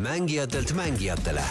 mängijatelt 0.00 0.72
mängijatele. 0.72 1.42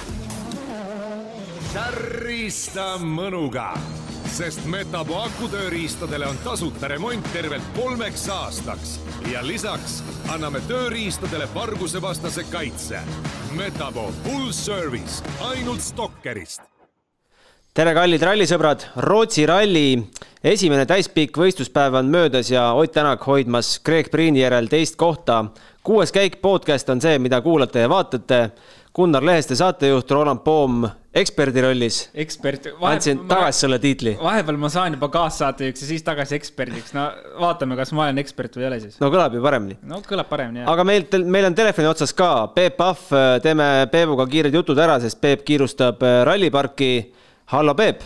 särista 1.73 2.97
mõnuga, 2.97 3.77
sest 4.25 4.65
Metapo 4.65 5.19
akutööriistadele 5.21 6.27
on 6.27 6.37
tasuta 6.43 6.87
remont 6.87 7.33
tervelt 7.33 7.63
kolmeks 7.75 8.25
aastaks 8.29 8.95
ja 9.31 9.47
lisaks 9.47 9.99
anname 10.33 10.61
tööriistadele 10.67 11.45
vargusevastase 11.53 12.43
kaitse. 12.51 12.99
Metapo 13.57 14.11
full 14.23 14.51
service 14.51 15.23
ainult 15.51 15.81
Stalkerist 15.81 16.61
tere, 17.79 17.93
kallid 17.95 18.23
rallisõbrad, 18.25 18.81
Rootsi 19.05 19.45
ralli 19.47 20.01
esimene 20.43 20.83
täispikk 20.89 21.37
võistluspäev 21.39 21.93
on 22.01 22.09
möödas 22.11 22.49
ja 22.51 22.73
Ott 22.75 22.91
Tänak 22.91 23.23
hoidmas 23.23 23.77
Greg 23.85 24.09
Priini 24.11 24.41
järel 24.41 24.67
teist 24.67 24.97
kohta. 24.99 25.45
Kuues 25.89 26.11
käik 26.13 26.37
podcast 26.41 26.89
on 26.93 26.99
see, 27.01 27.17
mida 27.17 27.39
kuulate 27.41 27.81
ja 27.81 27.89
vaatate. 27.89 28.51
Gunnar 28.95 29.25
Leheste 29.25 29.55
saatejuht, 29.57 30.11
Roland 30.11 30.41
Poom 30.45 30.83
eksperdi 31.13 31.61
rollis. 31.61 31.97
ekspert. 32.13 32.67
andsin 32.81 33.19
tagasi 33.27 33.59
selle 33.59 33.79
tiitli. 33.79 34.17
vahepeal 34.21 34.57
ma 34.57 34.69
saan 34.69 34.93
juba 34.93 35.07
kaassaatejuhiks 35.13 35.81
ja 35.81 35.87
siis 35.87 36.03
tagasi 36.03 36.35
eksperdiks. 36.35 36.93
no 36.93 37.07
vaatame, 37.39 37.75
kas 37.75 37.93
ma 37.93 38.03
olen 38.03 38.21
ekspert 38.21 38.57
või 38.57 38.65
ei 38.65 38.67
ole 38.67 38.79
siis. 38.83 38.99
no 39.01 39.09
kõlab 39.13 39.33
ju 39.33 39.41
paremini. 39.41 39.77
no 39.81 40.01
kõlab 40.05 40.29
paremini, 40.29 40.61
jah. 40.61 40.69
aga 40.73 40.85
meil, 40.85 41.07
meil 41.25 41.47
on 41.49 41.57
telefoni 41.57 41.89
otsas 41.89 42.13
ka 42.13 42.29
Peep 42.53 42.77
Pahv, 42.77 43.07
teeme 43.45 43.69
Peebuga 43.91 44.27
kiired 44.29 44.53
jutud 44.53 44.77
ära, 44.77 44.99
sest 45.01 45.21
Peep 45.21 45.45
kiirustab 45.47 46.05
ralliparki 46.29 46.91
hallo, 47.55 47.73
Peep. 47.77 48.05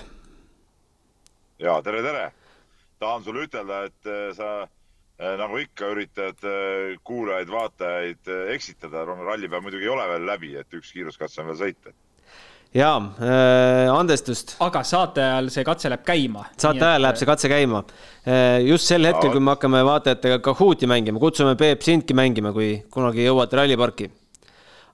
ja 1.60 1.82
tere, 1.84 2.04
tere. 2.06 2.30
tahan 3.00 3.28
sulle 3.28 3.44
ütelda, 3.50 3.84
et 3.92 4.08
äh, 4.08 4.32
sa 4.38 4.54
äh, 4.62 4.72
nagu 5.20 5.60
ikka 5.62 5.92
üritad 5.94 6.48
äh, 6.48 6.96
kuulajaid-vaatajaid 7.06 8.32
eksitada. 8.56 9.06
rallipäev 9.06 9.62
muidugi 9.62 9.86
ei 9.86 9.94
ole 9.94 10.08
veel 10.10 10.26
läbi, 10.26 10.56
et 10.58 10.74
üks 10.74 10.94
kiiruskatse 10.96 11.42
on 11.42 11.52
veel 11.52 11.60
sõita 11.60 11.94
jaa 12.74 12.98
äh,, 12.98 13.92
andestust. 13.94 14.56
aga 14.66 14.82
saate 14.84 15.22
ajal 15.22 15.52
see 15.54 15.66
katse 15.68 15.92
läheb 15.94 16.06
käima. 16.08 16.48
saate 16.58 16.82
ajal 16.82 17.06
läheb 17.06 17.20
see 17.22 17.30
katse 17.30 17.52
käima. 17.52 17.84
just 18.66 18.90
sel 18.90 19.06
hetkel, 19.06 19.32
kui 19.36 19.44
me 19.44 19.54
hakkame 19.54 19.84
vaatajatega 19.86 20.40
Kahooti 20.44 20.90
mängima, 20.90 21.22
kutsume 21.22 21.56
Peep 21.60 21.86
sindki 21.86 22.18
mängima, 22.18 22.54
kui 22.56 22.76
kunagi 22.94 23.28
jõuate 23.28 23.62
ralliparki 23.62 24.10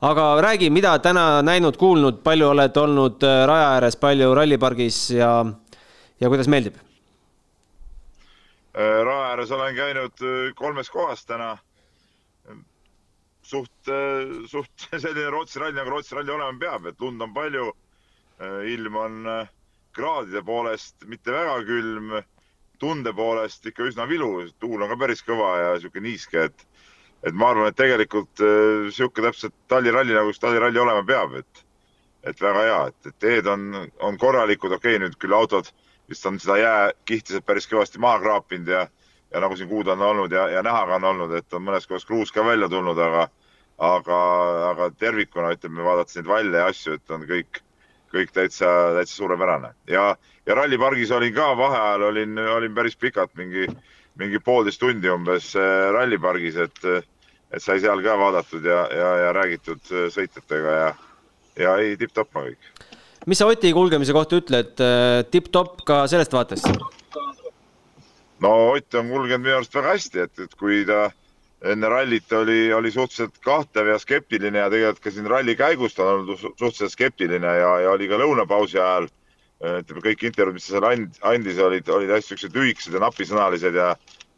aga 0.01 0.27
räägi, 0.43 0.69
mida 0.71 0.97
täna 1.03 1.41
näinud-kuulnud, 1.43 2.21
palju 2.23 2.51
oled 2.53 2.77
olnud 2.83 3.23
raja 3.23 3.71
ääres, 3.77 3.97
palju 3.99 4.33
rallipargis 4.35 5.01
ja, 5.15 5.31
ja 6.19 6.31
kuidas 6.31 6.51
meeldib? 6.51 6.77
Äh, 8.79 9.01
raja 9.03 9.25
ääres 9.33 9.51
olen 9.51 9.75
käinud 9.75 10.21
äh, 10.23 10.53
kolmes 10.55 10.89
kohas 10.89 11.25
täna. 11.25 11.57
suht, 13.49 13.89
suht 14.45 14.83
selline 15.01 15.29
Rootsi 15.33 15.59
ralli 15.59 15.75
nagu 15.75 15.89
Rootsi 15.89 16.15
ralli 16.15 16.31
olema 16.31 16.59
peab, 16.59 16.85
et 16.85 16.99
lund 17.01 17.21
on 17.21 17.33
palju. 17.33 17.71
ilm 18.71 18.95
on 18.95 19.15
kraadide 19.91 20.41
poolest 20.45 21.03
mitte 21.11 21.31
väga 21.33 21.57
külm, 21.67 22.13
tunde 22.79 23.11
poolest 23.13 23.65
ikka 23.67 23.89
üsna 23.89 24.05
vilu, 24.07 24.45
tuul 24.63 24.85
on 24.85 24.91
ka 24.93 24.97
päris 25.01 25.23
kõva 25.27 25.49
ja 25.59 25.73
sihuke 25.81 25.99
niiske, 25.99 26.45
et 26.47 26.65
et 27.27 27.35
ma 27.35 27.49
arvan, 27.51 27.67
et 27.67 27.75
tegelikult 27.75 28.39
äh, 28.43 28.87
sihuke 28.95 29.23
täpselt 29.25 29.55
talliralli 29.71 30.15
nagu 30.15 30.31
see 30.33 30.45
talliralli 30.45 30.79
olema 30.79 31.03
peab, 31.07 31.35
et, 31.41 31.63
et 32.31 32.41
väga 32.41 32.63
hea, 32.67 32.79
et, 32.93 33.09
teed 33.19 33.49
on, 33.51 33.73
on 34.07 34.19
korralikud, 34.21 34.71
okei 34.77 34.95
okay,, 34.95 35.03
nüüd 35.03 35.17
küll 35.19 35.35
autod 35.35 35.71
vist 36.09 36.25
on 36.25 36.39
seda 36.41 36.57
jääkihti 36.57 37.41
päris 37.45 37.69
kõvasti 37.69 38.01
maha 38.01 38.19
kraapinud 38.23 38.71
ja, 38.73 38.87
ja 39.33 39.43
nagu 39.43 39.57
siin 39.57 39.69
kuulda 39.69 39.93
on 39.97 40.05
olnud 40.11 40.33
ja, 40.33 40.47
ja 40.49 40.63
näha 40.65 40.85
ka 40.87 40.97
on 40.99 41.09
olnud, 41.13 41.35
et 41.37 41.53
on 41.53 41.65
mõnes 41.65 41.87
kohas 41.87 42.05
kruus 42.05 42.33
ka 42.35 42.45
välja 42.45 42.69
tulnud, 42.69 42.97
aga, 42.97 43.27
aga, 43.77 44.19
aga 44.71 44.89
tervikuna 44.97 45.53
ütleme, 45.57 45.85
vaadates 45.85 46.19
neid 46.19 46.29
valle 46.29 46.63
ja 46.63 46.71
asju, 46.71 46.97
et 46.97 47.15
on 47.15 47.27
kõik, 47.29 47.61
kõik 48.13 48.33
täitsa, 48.33 48.73
täitsa 48.97 49.15
suurepärane 49.21 49.73
ja, 49.87 50.11
ja 50.45 50.57
rallipargis 50.57 51.13
olin 51.15 51.33
ka 51.35 51.53
vaheajal 51.57 52.09
olin, 52.09 52.37
olin 52.57 52.75
päris 52.75 52.97
pikalt 52.97 53.35
mingi 53.37 53.67
mingi 54.19 54.39
poolteist 54.43 54.81
tundi 54.81 55.09
umbes 55.11 55.53
äh, 55.57 55.89
rallipargis, 55.95 56.57
et, 56.65 56.81
et 57.51 57.63
sai 57.63 57.79
seal 57.83 58.03
ka 58.05 58.17
vaadatud 58.19 58.65
ja, 58.65 58.81
ja, 58.95 59.11
ja 59.23 59.33
räägitud 59.35 59.91
äh, 59.93 60.07
sõitjatega 60.13 60.75
ja, 60.81 60.89
ja 61.63 61.75
ei, 61.83 61.95
tipp-topp 61.99 62.39
on 62.39 62.49
kõik. 62.49 62.71
Mis 63.29 63.37
sa 63.37 63.45
Oti 63.49 63.71
kulgemise 63.75 64.15
kohta 64.15 64.39
ütled, 64.41 64.73
äh, 64.81 65.21
tipp-topp 65.29 65.83
ka 65.87 66.01
sellest 66.09 66.33
vaatest? 66.33 66.69
no 68.41 68.53
Ott 68.73 68.95
on 68.95 69.09
kulgenud 69.11 69.45
minu 69.45 69.57
arust 69.59 69.75
väga 69.75 69.93
hästi, 69.93 70.25
et, 70.25 70.45
et 70.47 70.55
kui 70.57 70.81
ta 70.87 71.09
enne 71.69 71.89
rallit 71.91 72.31
oli, 72.33 72.71
oli 72.73 72.91
suhteliselt 72.91 73.37
kahtev 73.43 73.91
ja 73.91 73.97
skeptiline 73.99 74.61
ja 74.61 74.69
tegelikult 74.71 75.03
ka 75.03 75.11
siin 75.11 75.27
ralli 75.27 75.55
käigus 75.59 75.97
ta 75.97 76.05
on 76.05 76.21
olnud 76.21 76.39
suhteliselt 76.39 76.95
skeptiline 76.95 77.55
ja, 77.59 77.71
ja 77.83 77.91
oli 77.91 78.07
ka 78.07 78.19
lõunapausi 78.21 78.79
ajal 78.79 79.09
ütleme, 79.59 80.03
kõik 80.05 80.23
intervjuud, 80.23 80.55
mis 80.55 80.67
ta 80.69 80.77
seal 80.77 80.87
and, 80.87 81.17
andis, 81.27 81.59
olid, 81.59 81.89
olid 81.91 82.13
hästi 82.15 82.31
siuksed 82.33 82.55
lühikesed 82.55 82.95
ja 82.95 83.03
napisõnalised 83.03 83.75
ja, 83.75 83.89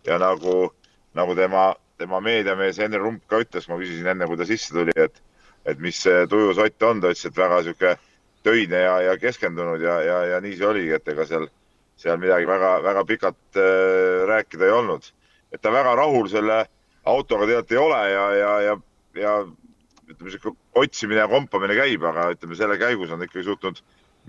ja 0.08 0.18
nagu, 0.22 0.72
nagu 1.18 1.36
tema, 1.38 1.68
tema 2.02 2.20
meediamees 2.26 2.82
Henri 2.82 3.02
Rump 3.02 3.28
ka 3.30 3.44
ütles, 3.44 3.68
ma 3.70 3.78
küsisin 3.78 4.10
enne, 4.16 4.26
kui 4.26 4.40
ta 4.40 4.48
sisse 4.50 4.74
tuli, 4.74 4.96
et, 4.98 5.22
et 5.70 5.84
mis 5.84 6.00
see 6.08 6.26
tuju 6.32 6.56
sott 6.58 6.90
on, 6.90 7.04
ta 7.04 7.14
ütles, 7.14 7.28
et 7.30 7.38
väga 7.38 7.62
sihuke 7.68 7.94
töine 8.44 8.84
ja, 8.84 8.96
ja 9.02 9.18
keskendunud 9.22 9.82
ja, 9.82 9.98
ja, 10.06 10.20
ja 10.34 10.42
nii 10.44 10.58
see 10.58 10.68
oligi, 10.68 10.94
et 10.98 11.12
ega 11.14 11.26
seal, 11.30 11.48
seal 12.00 12.20
midagi 12.22 12.48
väga, 12.50 12.76
väga 12.84 13.06
pikalt 13.10 13.60
äh, 13.60 14.22
rääkida 14.30 14.68
ei 14.68 14.78
olnud. 14.78 15.12
et 15.52 15.62
ta 15.62 15.72
väga 15.72 15.96
rahul 16.00 16.30
selle 16.32 16.66
autoga 17.04 17.46
tegelikult 17.46 17.72
ei 17.72 17.78
ole 17.78 18.02
ja, 18.12 18.26
ja, 18.36 18.52
ja, 18.62 18.78
ja 19.20 19.34
ütleme, 20.12 20.32
sihuke 20.32 20.56
otsimine 20.76 21.20
ja 21.20 21.28
kompamine 21.32 21.76
käib, 21.76 22.04
aga 22.08 22.30
ütleme, 22.36 22.56
selle 22.56 22.78
käigus 22.80 23.12
on 23.12 23.24
ikkagi 23.26 23.46
suutnud 23.48 23.82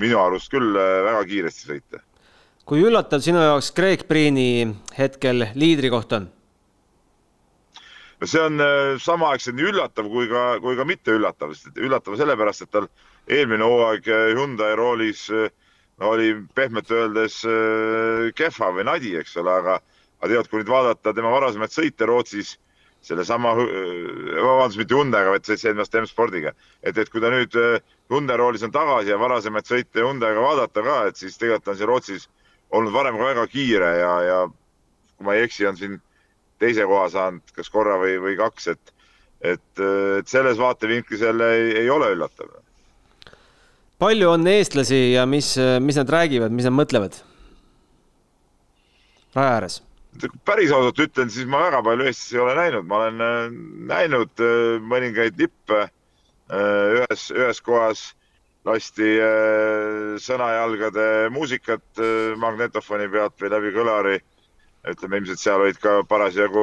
minu 0.03 0.19
arust 0.21 0.51
küll 0.53 0.77
äh, 0.77 1.01
väga 1.07 1.25
kiiresti 1.29 1.69
sõita. 1.71 2.03
kui 2.67 2.85
üllatav 2.85 3.25
sinu 3.25 3.43
jaoks 3.43 3.73
Greg 3.77 4.07
Priini 4.09 4.69
hetkel 4.99 5.49
liidri 5.55 5.91
koht 5.93 6.13
on? 6.19 6.31
See 8.29 8.43
on 8.43 8.61
äh, 8.63 8.95
samaaegselt 9.03 9.57
nii 9.59 9.71
üllatav 9.73 10.09
kui 10.13 10.29
ka, 10.31 10.43
kui 10.63 10.77
ka 10.79 10.87
mitte 10.89 11.15
üllatav, 11.17 11.55
sest 11.57 11.79
üllatav 11.81 12.19
sellepärast, 12.21 12.67
et 12.67 12.73
tal 12.75 12.89
eelmine 13.31 13.67
hooaeg 13.67 14.09
äh, 14.09 14.25
Hyundai 14.37 14.75
roolis 14.79 15.29
no, 15.33 16.11
oli 16.11 16.33
pehmelt 16.55 16.91
öeldes 16.91 17.41
kehva 18.39 18.73
või 18.77 18.87
nadi, 18.89 19.15
eks 19.19 19.37
ole, 19.43 19.55
aga, 19.63 19.79
aga 20.21 20.33
tead, 20.35 20.51
kui 20.51 20.63
nüüd 20.63 20.71
vaadata 20.73 21.15
tema 21.17 21.33
varasemaid 21.35 21.75
sõite 21.75 22.09
Rootsis 22.09 22.57
sellesama, 23.03 23.57
vabandust, 23.59 24.79
mitte 24.79 24.95
Hyundai'ga, 24.95 25.33
vaid 25.35 25.49
seitsmendast 25.49 25.97
M-spordiga. 25.99 26.53
et, 26.83 26.99
et 26.99 27.11
kui 27.11 27.21
ta 27.21 27.33
nüüd 27.35 27.57
Hyundai 28.13 28.39
roolis 28.39 28.63
on 28.63 28.75
tagasi 28.75 29.11
ja 29.11 29.19
varasemaid 29.19 29.67
sõite 29.67 30.05
Hyundai'ga 30.05 30.45
vaadata 30.45 30.87
ka, 30.87 31.01
et 31.11 31.19
siis 31.19 31.39
tegelikult 31.39 31.75
on 31.75 31.81
see 31.81 31.91
Rootsis 31.91 32.29
olnud 32.71 32.95
varem 32.95 33.19
ka 33.19 33.29
väga 33.33 33.47
kiire 33.53 33.91
ja, 33.99 34.13
ja 34.27 34.39
kui 35.17 35.27
ma 35.27 35.37
ei 35.37 35.47
eksi, 35.47 35.67
on 35.69 35.79
siin 35.79 35.99
teise 36.63 36.87
koha 36.89 37.09
saanud 37.13 37.55
kas 37.57 37.71
korra 37.73 37.99
või, 38.01 38.17
või 38.23 38.37
kaks, 38.39 38.71
et, 38.75 38.95
et, 39.55 39.85
et 40.19 40.31
selles 40.31 40.61
vaatevinklis 40.63 41.27
jälle 41.27 41.51
ei, 41.59 41.71
ei 41.85 41.91
ole 41.91 42.13
üllatav. 42.15 42.55
palju 44.03 44.31
on 44.31 44.47
eestlasi 44.51 45.05
ja 45.13 45.27
mis, 45.27 45.55
mis 45.83 45.99
nad 46.01 46.11
räägivad, 46.11 46.55
mis 46.55 46.67
nad 46.71 46.79
mõtlevad 46.79 47.21
raja 49.35 49.57
ääres? 49.57 49.83
päris 50.45 50.73
ausalt 50.73 50.99
ütlen, 51.01 51.31
siis 51.33 51.47
ma 51.49 51.67
väga 51.67 51.83
palju 51.87 52.07
Eestis 52.09 52.35
ei 52.35 52.41
ole 52.43 52.55
näinud, 52.57 52.89
ma 52.89 52.99
olen 53.03 53.23
äh, 53.25 53.55
näinud 53.89 54.43
äh, 54.45 54.75
mõningaid 54.85 55.39
lippe 55.41 55.79
äh, 55.87 56.99
ühes, 56.99 57.31
ühes 57.33 57.63
kohas 57.65 58.11
lasti 58.63 59.17
sõnajalgade 60.23 61.05
muusikat 61.35 61.99
magnetofoni 62.39 63.09
pealt 63.11 63.35
või 63.43 63.49
läbi 63.51 63.73
kõlari. 63.75 64.21
Ütleme 64.91 65.21
ilmselt 65.21 65.39
seal 65.39 65.63
olid 65.63 65.79
ka 65.83 66.01
parasjagu 66.11 66.63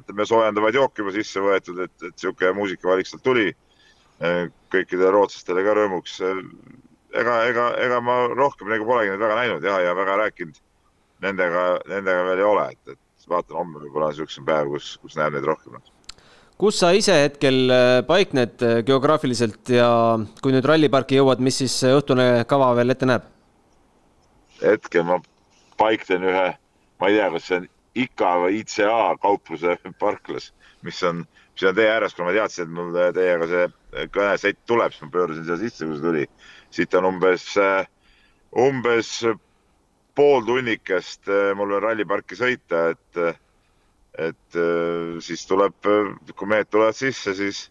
ütleme 0.00 0.26
soojendavaid 0.26 0.74
jooke 0.74 1.04
juba 1.04 1.14
sisse 1.14 1.42
võetud, 1.42 1.84
et, 1.86 1.94
et 2.02 2.16
sihuke 2.18 2.50
muusikavalik 2.56 3.06
sealt 3.06 3.22
tuli. 3.22 3.52
kõikidele 4.74 5.12
rootslastele 5.14 5.62
ka 5.62 5.74
rõõmuks. 5.78 6.16
ega, 7.14 7.34
ega, 7.46 7.68
ega 7.78 8.00
ma 8.00 8.16
rohkem 8.32 8.68
nagu 8.68 8.84
polegi 8.84 9.12
neid 9.12 9.20
väga 9.20 9.36
näinud 9.38 9.64
ja, 9.64 9.78
ja 9.80 9.94
väga 9.94 10.16
rääkinud 10.24 10.58
nendega, 11.24 11.62
nendega 11.88 12.24
veel 12.26 12.42
ei 12.42 12.46
ole, 12.46 12.66
et, 12.74 12.96
et 12.96 13.30
vaatan 13.30 13.60
homme 13.60 13.82
võib-olla 13.82 14.10
niisugune 14.12 14.46
päev, 14.48 14.74
kus, 14.74 14.90
kus 15.02 15.16
näeb 15.18 15.36
neid 15.36 15.46
rohkem. 15.48 15.78
kus 16.58 16.78
sa 16.82 16.92
ise 16.96 17.14
hetkel 17.22 17.70
äh, 17.70 17.88
paikned 18.06 18.62
äh, 18.66 18.78
geograafiliselt 18.86 19.72
ja 19.72 19.90
kui 20.42 20.54
nüüd 20.54 20.66
ralliparki 20.66 21.20
jõuad, 21.20 21.42
mis 21.44 21.60
siis 21.62 21.76
õhtune 21.86 22.44
kava 22.50 22.72
veel 22.78 22.94
ette 22.94 23.08
näeb? 23.08 23.26
hetkel 24.62 25.06
ma 25.06 25.20
paiknen 25.78 26.26
ühe, 26.26 26.46
ma 27.00 27.10
ei 27.10 27.18
tea, 27.18 27.28
kas 27.34 27.48
see 27.48 27.60
on 27.62 27.68
ICA 28.04 28.32
või 28.44 28.60
ICA 28.62 29.00
kaupluse 29.22 29.76
parklas, 29.98 30.52
mis 30.86 31.02
on, 31.06 31.24
mis 31.54 31.66
on 31.68 31.76
tee 31.78 31.90
ääres, 31.90 32.14
kuna 32.14 32.30
ma 32.30 32.36
teadsin, 32.36 32.68
et 32.68 32.76
mul 32.78 32.96
teiega 33.16 33.50
see 33.50 34.08
kõnesett 34.14 34.62
tuleb, 34.68 34.94
siis 34.94 35.06
ma 35.06 35.12
pöörasin 35.16 35.46
siia 35.48 35.60
sisse, 35.64 35.86
kui 35.86 35.98
see 35.98 36.06
tuli. 36.08 36.26
siit 36.70 36.94
on 36.94 37.08
umbes, 37.08 37.50
äh, 37.56 37.86
umbes 38.60 39.12
pool 40.18 40.42
tunnikest 40.46 41.28
eh, 41.30 41.52
mul 41.56 41.76
on 41.76 41.84
ralliparki 41.84 42.36
sõita, 42.38 42.88
et, 42.94 43.18
et 44.18 44.58
eh, 44.58 45.18
siis 45.22 45.44
tuleb, 45.46 45.76
kui 46.34 46.50
mehed 46.50 46.70
tulevad 46.72 46.96
sisse, 46.98 47.36
siis 47.38 47.68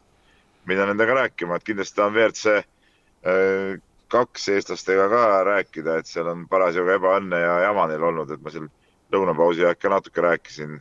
minna 0.67 0.85
nendega 0.87 1.17
rääkima, 1.21 1.57
et 1.59 1.67
kindlasti 1.67 1.99
tahan 1.99 2.15
WRC 2.15 2.53
äh, 2.55 3.75
kaks 4.11 4.47
eestlastega 4.55 5.09
ka 5.11 5.23
rääkida, 5.49 5.97
et 5.99 6.07
seal 6.07 6.29
on 6.31 6.45
parasjagu 6.47 6.95
ebaõnne 6.95 7.41
ja 7.41 7.57
jama 7.65 7.89
neil 7.91 8.05
olnud, 8.11 8.31
et 8.31 8.43
ma 8.43 8.53
seal 8.53 8.69
lõunapausi 9.13 9.63
ajal 9.63 9.75
ka 9.79 9.89
natuke 9.89 10.21
rääkisin. 10.21 10.79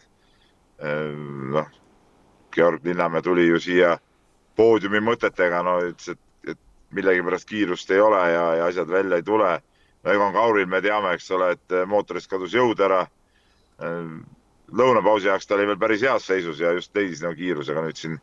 noh, 1.53 1.69
Georg 2.53 2.85
Linnamäe 2.85 3.23
tuli 3.23 3.47
ju 3.47 3.61
siia 3.61 3.99
poodiumi 4.57 5.01
mõtetega, 5.01 5.63
no 5.65 5.79
ütles, 5.85 6.17
et, 6.17 6.53
et 6.53 6.59
millegipärast 6.97 7.49
kiirust 7.49 7.91
ei 7.91 8.01
ole 8.01 8.21
ja, 8.33 8.45
ja 8.61 8.67
asjad 8.67 8.89
välja 8.89 9.17
ei 9.17 9.23
tule. 9.23 9.61
no 10.05 10.13
Egon 10.13 10.33
Kauril 10.33 10.67
me 10.67 10.81
teame, 10.81 11.15
eks 11.15 11.31
ole, 11.31 11.51
et 11.57 11.77
mootorist 11.87 12.31
kadus 12.31 12.55
jõud 12.55 12.81
ära. 12.81 13.07
lõunapausi 14.73 15.29
ajaks 15.29 15.47
ta 15.47 15.55
oli 15.55 15.67
veel 15.67 15.79
päris 15.79 16.03
heas 16.03 16.27
seisus 16.27 16.61
ja 16.61 16.73
just 16.73 16.97
leidis 16.97 17.21
nagu 17.23 17.37
kiirusega 17.37 17.83
nüüd 17.85 17.97
siin 17.97 18.17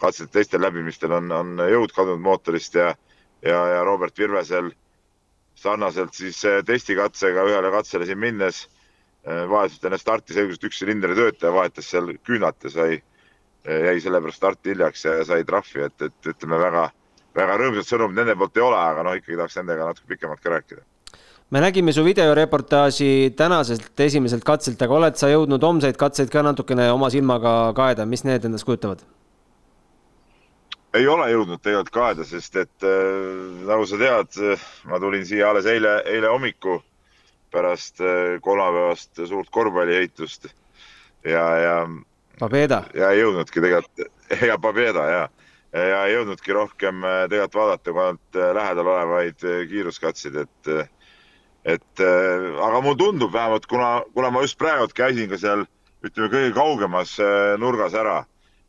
katsete 0.00 0.32
teistel 0.32 0.62
läbimistel 0.62 1.12
on, 1.12 1.32
on 1.32 1.58
jõud 1.68 1.92
kadunud 1.92 2.22
mootorist 2.24 2.74
ja, 2.74 2.94
ja, 3.42 3.58
ja 3.74 3.82
Robert 3.84 4.18
Virvesel 4.18 4.70
sarnaselt 5.54 6.14
siis 6.14 6.40
testikatsega 6.66 7.44
ühele 7.44 7.70
katsele 7.74 8.06
siin 8.06 8.18
minnes 8.18 8.62
vahetas 9.24 9.84
enne 9.84 9.98
starti 10.00 10.34
selgus, 10.36 10.58
et 10.58 10.68
üks 10.70 10.78
silindri 10.80 11.16
töötaja 11.16 11.52
vahetas 11.52 11.90
seal 11.92 12.12
küünat 12.24 12.64
ja 12.64 12.72
sai, 12.72 13.02
jäi 13.64 14.00
sellepärast 14.00 14.40
starti 14.40 14.72
hiljaks 14.72 15.04
ja 15.04 15.18
sai 15.28 15.44
trahvi, 15.44 15.84
et, 15.84 16.08
et 16.08 16.32
ütleme 16.32 16.60
väga, 16.60 16.86
väga 17.36 17.58
rõõmsad 17.60 17.88
sõnumid 17.90 18.22
nende 18.22 18.38
poolt 18.40 18.56
ei 18.56 18.64
ole, 18.64 18.80
aga 18.80 19.04
noh, 19.04 19.18
ikkagi 19.18 19.36
tahaks 19.36 19.60
nendega 19.60 19.90
natuke 19.90 20.14
pikemalt 20.14 20.40
ka 20.40 20.56
rääkida. 20.56 20.82
me 21.50 21.60
nägime 21.60 21.92
su 21.92 22.04
videoreportaaži 22.04 23.34
tänaselt 23.36 24.00
esimeselt 24.00 24.44
katselt, 24.44 24.82
aga 24.82 24.94
oled 24.94 25.16
sa 25.16 25.28
jõudnud 25.28 25.62
homseid 25.62 25.96
katseid 25.96 26.30
ka 26.30 26.42
natukene 26.42 26.90
oma 26.90 27.10
silmaga 27.10 27.72
kaeda, 27.76 28.06
mis 28.06 28.24
need 28.24 28.44
endast 28.44 28.64
kujutavad? 28.64 29.04
ei 30.94 31.06
ole 31.06 31.28
jõudnud 31.30 31.60
tegelikult 31.62 31.92
kaeda, 31.94 32.24
sest 32.24 32.56
et 32.56 32.86
äh, 32.86 33.66
nagu 33.68 33.84
sa 33.86 33.98
tead, 33.98 34.58
ma 34.90 34.98
tulin 34.98 35.26
siia 35.26 35.50
alles 35.50 35.68
eile, 35.70 36.00
eile 36.06 36.32
hommiku 36.32 36.80
pärast 37.50 38.00
kolmapäevast 38.42 39.20
suurt 39.28 39.50
korvpalliheitust 39.50 40.46
ja, 41.24 41.44
ja. 41.58 41.76
Pabeda. 42.40 42.84
ja 42.94 43.10
ei 43.10 43.20
jõudnudki 43.20 43.60
tegelikult 43.60 44.06
ja 44.50 44.56
Pabeda 44.58 45.04
ja, 45.10 45.26
ja 45.72 46.04
ei 46.06 46.14
jõudnudki 46.14 46.54
rohkem 46.56 47.04
tegelikult 47.28 47.58
vaadata 47.60 47.92
kui 47.92 48.04
ainult 48.04 48.40
lähedal 48.60 48.92
olevaid 48.94 49.44
kiiruskatseid, 49.68 50.40
et, 50.44 50.72
et 51.76 52.04
aga 52.04 52.80
mulle 52.80 52.96
tundub 52.98 53.32
vähemalt, 53.34 53.66
kuna, 53.66 53.92
kuna 54.14 54.32
ma 54.32 54.46
just 54.46 54.58
praegu 54.58 54.88
käisin 54.94 55.28
ka 55.30 55.38
seal 55.40 55.66
ütleme 56.06 56.30
kõige 56.32 56.54
kaugemas 56.56 57.18
nurgas 57.60 57.94
ära, 57.98 58.22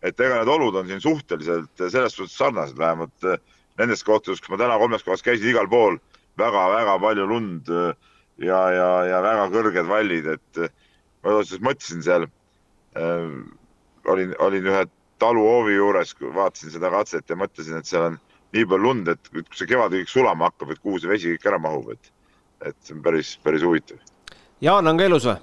et 0.04 0.19
ega 0.19 0.42
need 0.42 0.51
olud 0.51 0.81
on 0.81 0.89
siin 0.89 1.01
suhteliselt 1.01 1.88
selles 1.88 2.18
suhtes 2.18 2.36
sarnased, 2.38 2.77
vähemalt 2.77 3.30
nendes 3.80 4.04
kohtades, 4.04 4.42
kus 4.42 4.51
ma 4.51 4.60
täna 4.60 4.77
kolmes 4.81 5.06
kohas 5.06 5.24
käisin, 5.24 5.54
igal 5.54 5.69
pool 5.72 5.98
väga-väga 6.39 6.98
palju 7.00 7.27
lund 7.27 7.72
ja, 8.38 8.62
ja, 8.72 8.89
ja 9.10 9.22
väga 9.25 9.50
kõrged 9.54 9.89
vallid, 9.89 10.28
et 10.38 10.62
ma 11.24 11.38
otseselt 11.39 11.66
mõtlesin 11.66 12.04
seal 12.06 12.28
äh,, 12.98 13.36
olin, 14.12 14.36
olin 14.39 14.72
ühe 14.72 14.86
taluhoovi 15.22 15.75
juures, 15.75 16.16
vaatasin 16.22 16.74
seda 16.74 16.89
katset 16.94 17.30
ja 17.30 17.38
mõtlesin, 17.38 17.78
et 17.78 17.89
seal 17.89 18.10
on 18.10 18.18
nii 18.56 18.66
palju 18.68 18.83
lund, 18.83 19.12
et 19.12 19.30
kui 19.31 19.44
see 19.56 19.69
kevad 19.69 19.94
kõik 19.95 20.10
sulama 20.12 20.50
hakkab, 20.50 20.74
et 20.74 20.81
kuhu 20.81 21.00
see 21.00 21.12
vesi 21.12 21.36
kõik 21.36 21.48
ära 21.51 21.62
mahub, 21.62 21.94
et, 21.94 22.12
et 22.68 22.78
see 22.83 22.98
on 22.98 23.04
päris, 23.06 23.36
päris 23.44 23.63
huvitav. 23.66 24.01
Jaan 24.62 24.88
on 24.88 25.00
ka 25.00 25.07
elus 25.10 25.30
või? 25.30 25.39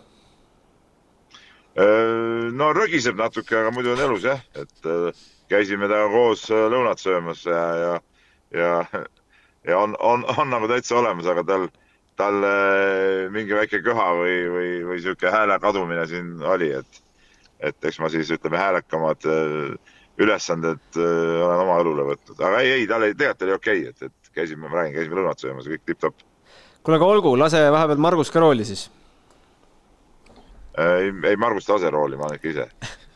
no 2.58 2.72
rögiseb 2.74 3.14
natuke, 3.14 3.54
aga 3.54 3.70
muidu 3.70 3.92
on 3.92 4.00
elus 4.02 4.24
jah, 4.26 4.40
et 4.58 4.88
käisime 5.50 5.86
temaga 5.86 6.08
koos 6.10 6.48
lõunat 6.50 6.98
söömas 6.98 7.44
ja, 7.46 7.60
ja, 7.78 7.92
ja, 8.50 9.02
ja 9.68 9.78
on, 9.78 9.94
on, 10.02 10.24
on 10.34 10.50
nagu 10.50 10.66
täitsa 10.66 10.98
olemas, 10.98 11.28
aga 11.30 11.44
tal 11.46 11.68
tal 12.18 12.40
mingi 13.34 13.54
väike 13.54 13.82
köha 13.84 14.08
või, 14.18 14.38
või, 14.50 14.70
või 14.88 15.02
sihuke 15.02 15.30
hääle 15.30 15.58
kadumine 15.62 16.06
siin 16.10 16.32
oli, 16.42 16.72
et, 16.80 17.02
et 17.70 17.90
eks 17.90 18.00
ma 18.02 18.10
siis 18.10 18.30
ütleme, 18.34 18.58
häälekamad 18.58 19.28
ülesanded 20.18 20.98
olen 20.98 21.62
oma 21.62 21.78
õlule 21.82 22.08
võtnud, 22.10 22.40
aga 22.42 22.62
ei, 22.64 22.80
ei, 22.80 22.86
tal 22.90 23.06
ei, 23.06 23.14
tegelikult 23.14 23.46
oli 23.46 23.54
okei 23.54 23.84
okay,, 23.84 23.94
et, 23.94 24.10
et 24.10 24.18
käisime, 24.38 24.68
ma 24.68 24.80
räägin, 24.80 24.96
käisime 24.98 25.18
lõunat 25.18 25.42
söömas 25.42 25.68
kõik 25.70 25.84
tipp-topp. 25.86 26.22
kuule, 26.82 26.98
aga 26.98 27.10
olgu, 27.14 27.34
lase 27.38 27.62
vahepeal 27.74 28.02
Margus 28.02 28.30
ka 28.34 28.42
rooli 28.42 28.66
siis. 28.66 28.88
ei, 30.78 31.12
ei 31.30 31.36
Margust 31.36 31.70
lase 31.70 31.90
rooli, 31.90 32.16
ma 32.16 32.28
olen 32.28 32.38
ikka 32.38 32.52
ise. 32.52 32.68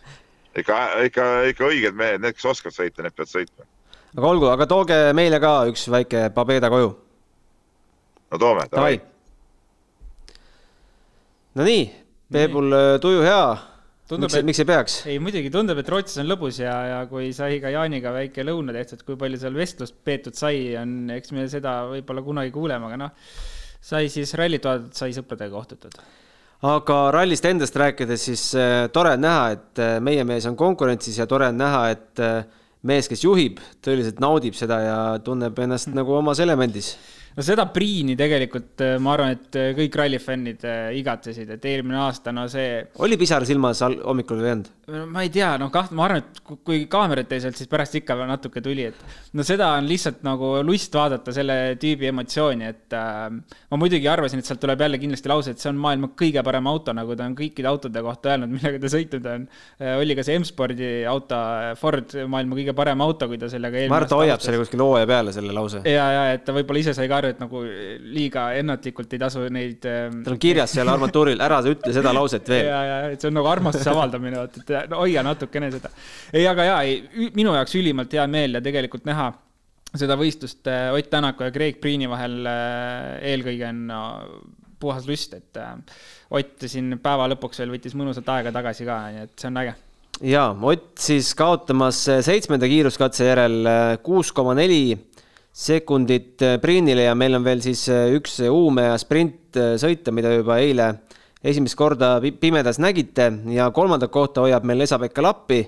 ikka, 0.63 0.81
ikka, 1.09 1.29
ikka 1.53 1.71
õiged 1.71 1.99
mehed, 1.99 2.23
need, 2.25 2.39
kes 2.39 2.51
oskavad 2.55 2.79
sõita, 2.79 3.05
need 3.05 3.15
peavad 3.17 3.35
sõitma. 3.35 3.69
aga 4.17 4.35
olgu, 4.35 4.51
aga 4.55 4.69
tooge 4.71 4.99
meile 5.17 5.41
ka 5.43 5.55
üks 5.71 5.89
väike 5.91 6.29
Pabeda 6.35 6.71
koju 6.73 6.93
no 8.33 8.41
toome, 8.41 8.69
davai. 8.73 8.97
Nonii, 11.61 11.85
Peebul 12.33 12.75
tuju 13.05 13.21
hea. 13.27 13.43
miks, 14.17 14.39
miks 14.49 14.63
ei 14.63 14.69
peaks? 14.69 14.95
ei, 15.09 15.19
muidugi 15.21 15.51
tundub, 15.53 15.79
et 15.81 15.89
Rootsis 15.93 16.21
on 16.23 16.31
lõbus 16.31 16.63
ja, 16.63 16.73
ja 16.89 17.03
kui 17.11 17.31
sai 17.37 17.61
ka 17.61 17.73
Jaaniga 17.73 18.13
väike 18.15 18.45
lõuna 18.49 18.73
tehtud, 18.77 19.05
kui 19.05 19.21
palju 19.21 19.41
seal 19.41 19.57
vestlust 19.57 19.99
peetud 20.05 20.37
sai, 20.37 20.73
on, 20.81 21.13
eks 21.13 21.37
me 21.37 21.45
seda 21.53 21.83
võib-olla 21.93 22.25
kunagi 22.25 22.55
kuuleme, 22.55 22.89
aga 22.89 22.99
noh, 23.05 23.31
sai 23.85 24.09
siis 24.13 24.33
rallit 24.41 24.65
vaadatud, 24.65 24.97
sai 24.97 25.13
sõpradega 25.17 25.53
kohtutud 25.53 26.01
aga 26.63 26.97
rallist 27.15 27.47
endast 27.49 27.77
rääkides, 27.79 28.27
siis 28.29 28.43
äh, 28.55 28.87
tore 28.95 29.17
on 29.17 29.25
näha, 29.25 29.47
et 29.57 29.83
äh, 29.83 29.97
meie 30.05 30.25
mees 30.27 30.47
on 30.47 30.57
konkurentsis 30.59 31.19
ja 31.19 31.27
tore 31.27 31.49
on 31.51 31.59
näha, 31.59 31.83
et 31.95 32.23
äh, 32.23 32.45
mees, 32.87 33.09
kes 33.11 33.25
juhib, 33.25 33.59
tõeliselt 33.83 34.23
naudib 34.23 34.55
seda 34.59 34.79
ja 34.83 34.99
tunneb 35.25 35.59
ennast 35.65 35.91
mm. 35.91 35.99
nagu 35.99 36.15
omas 36.21 36.43
elemendis 36.43 36.95
no 37.37 37.45
seda 37.47 37.67
Priini 37.73 38.17
tegelikult 38.19 38.85
ma 39.03 39.17
arvan, 39.17 39.37
et 39.37 39.61
kõik 39.79 39.99
rallifännid 40.03 40.67
igatsesid, 40.99 41.55
et 41.57 41.71
eelmine 41.73 42.01
aasta, 42.05 42.35
no 42.35 42.49
see. 42.53 42.83
oli 43.05 43.19
pisar 43.21 43.47
silmas 43.49 43.83
hommikul 43.83 44.43
või 44.43 44.51
ei 44.51 44.57
olnud? 44.59 44.73
Ma 45.09 45.23
ei 45.25 45.31
tea, 45.33 45.55
noh, 45.61 45.71
kaht-, 45.73 45.93
ma 45.97 46.07
arvan, 46.07 46.23
et 46.23 46.41
kui 46.67 46.85
kaamerat 46.91 47.33
ei 47.33 47.43
olnud, 47.43 47.59
siis 47.59 47.71
pärast 47.71 47.97
ikka 47.99 48.17
natuke 48.29 48.63
tuli, 48.65 48.87
et 48.91 49.37
no 49.39 49.45
seda 49.47 49.73
on 49.79 49.89
lihtsalt 49.89 50.23
nagu 50.27 50.55
lust 50.67 50.95
vaadata, 50.97 51.35
selle 51.35 51.57
tüübi 51.81 52.11
emotsiooni, 52.11 52.69
et 52.69 52.97
äh, 52.99 53.21
ma 53.33 53.81
muidugi 53.81 54.09
arvasin, 54.11 54.43
et 54.43 54.49
sealt 54.49 54.61
tuleb 54.63 54.85
jälle 54.85 55.01
kindlasti 55.03 55.33
lause, 55.33 55.55
et 55.55 55.63
see 55.63 55.71
on 55.73 55.81
maailma 55.83 56.13
kõige 56.19 56.45
parem 56.47 56.69
auto, 56.71 56.95
nagu 56.97 57.17
ta 57.19 57.29
on 57.29 57.37
kõikide 57.39 57.71
autode 57.71 58.05
kohta 58.05 58.35
öelnud, 58.35 58.53
millega 58.57 58.83
ta 58.83 58.93
sõitnud 58.93 59.29
on. 59.33 59.49
oli 59.97 60.19
ka 60.19 60.27
see 60.27 60.39
M-spordi 60.41 60.93
auto, 61.09 61.41
Ford, 61.81 62.17
maailma 62.35 62.59
kõige 62.61 62.77
parem 62.77 63.05
auto, 63.05 63.31
kui 63.31 63.41
ta 63.41 63.51
sellega. 63.53 63.87
ma 63.91 64.01
arvan, 64.01 64.13
ta 64.13 64.21
hoiab 64.21 64.45
selle 64.45 64.61
kuskil 64.63 64.85
hooaja 64.85 65.09
peale, 65.09 65.35
selle 65.35 65.57
lause. 65.57 65.85
ja, 65.89 66.09
ja 66.19 66.25
et 66.37 66.47
ta 66.47 66.55
võib-olla 66.57 66.85
ise 66.85 66.97
sai 66.97 67.09
ka 67.11 67.23
aru, 67.23 67.33
et 67.33 67.43
nagu 67.43 67.65
liiga 68.13 68.51
ennatlikult 68.59 69.13
ei 69.15 69.23
tasu 69.23 69.47
neid. 69.53 69.81
tal 69.83 70.37
on 70.37 70.43
kirjas 70.43 70.77
seal 70.77 70.91
armatuuril, 70.93 71.41
ära 71.43 71.63
ütle 71.73 71.95
seda 71.95 72.13
lauset 72.15 72.49
veel. 72.49 72.69
ja, 72.73 72.81
ja, 72.89 72.99
et 73.15 73.23
see 73.23 73.31
on 73.31 73.39
nagu 73.39 73.49
armastuse 73.51 73.91
avaldamine, 73.93 74.41
vaata, 74.43 74.63
et 74.63 74.82
no, 74.91 75.03
hoia 75.03 75.23
natukene 75.27 75.71
seda. 75.75 75.91
ei, 76.33 76.47
aga 76.49 76.67
ja, 76.69 76.81
ei, 76.87 77.31
minu 77.37 77.55
jaoks 77.57 77.77
ülimalt 77.79 78.13
hea 78.13 78.27
meel 78.31 78.59
ja 78.59 78.65
tegelikult 78.65 79.07
näha 79.09 79.31
seda 79.99 80.17
võistlust 80.17 80.69
Ott 80.69 81.11
Tänaku 81.13 81.45
ja 81.47 81.53
Craig 81.53 81.81
Priini 81.81 82.09
vahel 82.09 82.39
eelkõige 83.29 83.69
on 83.69 83.87
no, 83.91 84.03
puhas 84.81 85.07
lust, 85.09 85.37
et 85.37 85.63
Ott 86.33 86.67
siin 86.67 86.97
päeva 87.03 87.29
lõpuks 87.35 87.61
veel 87.61 87.75
võttis 87.75 87.97
mõnusalt 87.99 88.29
aega 88.33 88.55
tagasi 88.55 88.89
ka, 88.89 88.99
nii 89.13 89.27
et 89.27 89.35
see 89.37 89.51
on 89.53 89.63
äge 89.63 89.75
ja 90.33 90.47
Ott 90.73 90.97
siis 91.03 91.35
kaotamas 91.39 92.05
seitsmenda 92.25 92.69
kiiruskatse 92.71 93.29
järel 93.29 93.73
kuus 94.05 94.33
koma 94.33 94.57
neli 94.59 94.97
sekundit 95.53 96.41
Priinile 96.63 97.05
ja 97.11 97.15
meil 97.19 97.37
on 97.37 97.45
veel 97.45 97.61
siis 97.65 97.85
üks 98.17 98.41
Uumea 98.49 98.97
sprint 99.01 99.61
sõita, 99.81 100.15
mida 100.15 100.33
juba 100.33 100.57
eile 100.65 100.89
esimest 101.43 101.77
korda 101.79 102.17
pimedas 102.41 102.79
nägite 102.79 103.29
ja 103.51 103.71
kolmandat 103.75 104.13
kohta 104.15 104.45
hoiab 104.47 104.65
meil 104.65 104.81
Esa-Pekka 104.85 105.23
Lappi. 105.23 105.63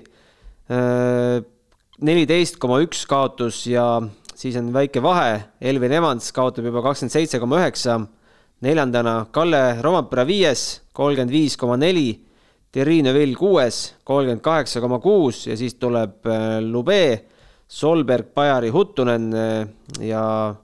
neliteist 2.01 2.57
koma 2.59 2.79
üks 2.83 3.05
kaotus 3.07 3.65
ja 3.67 4.01
siis 4.35 4.55
on 4.59 4.71
väike 4.73 5.03
vahe, 5.03 5.43
Elvin 5.61 5.91
Evans 5.91 6.31
kaotab 6.35 6.65
juba 6.65 6.81
kakskümmend 6.83 7.13
seitse 7.13 7.39
koma 7.39 7.59
üheksa. 7.61 7.99
neljandana 8.61 9.27
Kalle 9.31 9.81
Rompera 9.83 10.23
viies, 10.25 10.81
kolmkümmend 10.93 11.31
viis 11.31 11.57
koma 11.57 11.77
neli. 11.77 12.21
Thierry 12.71 13.01
Neuville 13.03 13.35
kuues, 13.35 13.95
kolmkümmend 14.03 14.41
kaheksa 14.41 14.81
koma 14.81 14.99
kuus 14.99 15.45
ja 15.47 15.55
siis 15.57 15.75
tuleb 15.75 16.25
Lube, 16.61 17.25
Solberg, 17.67 18.33
Pajari, 18.33 18.69
Huttunen 18.69 19.31
ja 19.99 20.55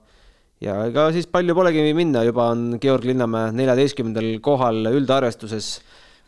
ja 0.62 0.78
ega 0.88 1.08
siis 1.14 1.28
palju 1.30 1.56
polegi 1.58 1.88
minna, 1.96 2.22
juba 2.26 2.50
on 2.52 2.76
Georg 2.82 3.06
Linnamäe 3.08 3.50
neljateistkümnendal 3.56 4.38
kohal 4.44 4.86
üldarvestuses. 4.92 5.74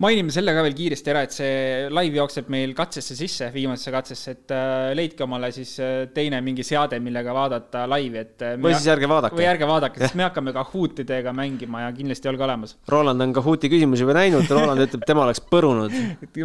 mainime 0.02 0.32
selle 0.34 0.50
ka 0.50 0.62
veel 0.64 0.74
kiiresti 0.74 1.10
ära, 1.12 1.20
et 1.22 1.34
see 1.34 1.50
live 1.94 2.18
jookseb 2.18 2.48
meil 2.50 2.72
katsesse 2.74 3.14
sisse, 3.14 3.46
viimasesse 3.54 3.92
katsesse, 3.94 4.32
et 4.34 4.54
äh, 4.56 4.88
leidke 4.98 5.22
omale 5.22 5.52
siis 5.54 5.76
äh, 5.78 5.92
teine 6.14 6.40
mingi 6.42 6.66
seade, 6.66 6.98
millega 7.00 7.34
vaadata 7.36 7.84
laivi, 7.86 8.18
et 8.24 8.42
äh, 8.42 8.56
või 8.58 8.74
siis 8.74 8.88
ärge 8.90 9.06
vaadake. 9.10 9.38
või 9.38 9.46
ärge 9.52 9.68
vaadake, 9.70 10.02
sest 10.02 10.18
me 10.18 10.26
hakkame 10.26 10.54
Kahootidega 10.56 11.34
mängima 11.36 11.84
ja 11.84 11.92
kindlasti 11.94 12.32
olge 12.32 12.42
olemas. 12.48 12.74
Roland 12.90 13.22
on 13.22 13.36
Kahooti 13.38 13.70
küsimusi 13.70 14.02
juba 14.02 14.18
näinud, 14.18 14.50
Roland 14.50 14.82
ütleb, 14.88 15.06
tema 15.06 15.28
oleks 15.28 15.44
põrunud. 15.52 15.94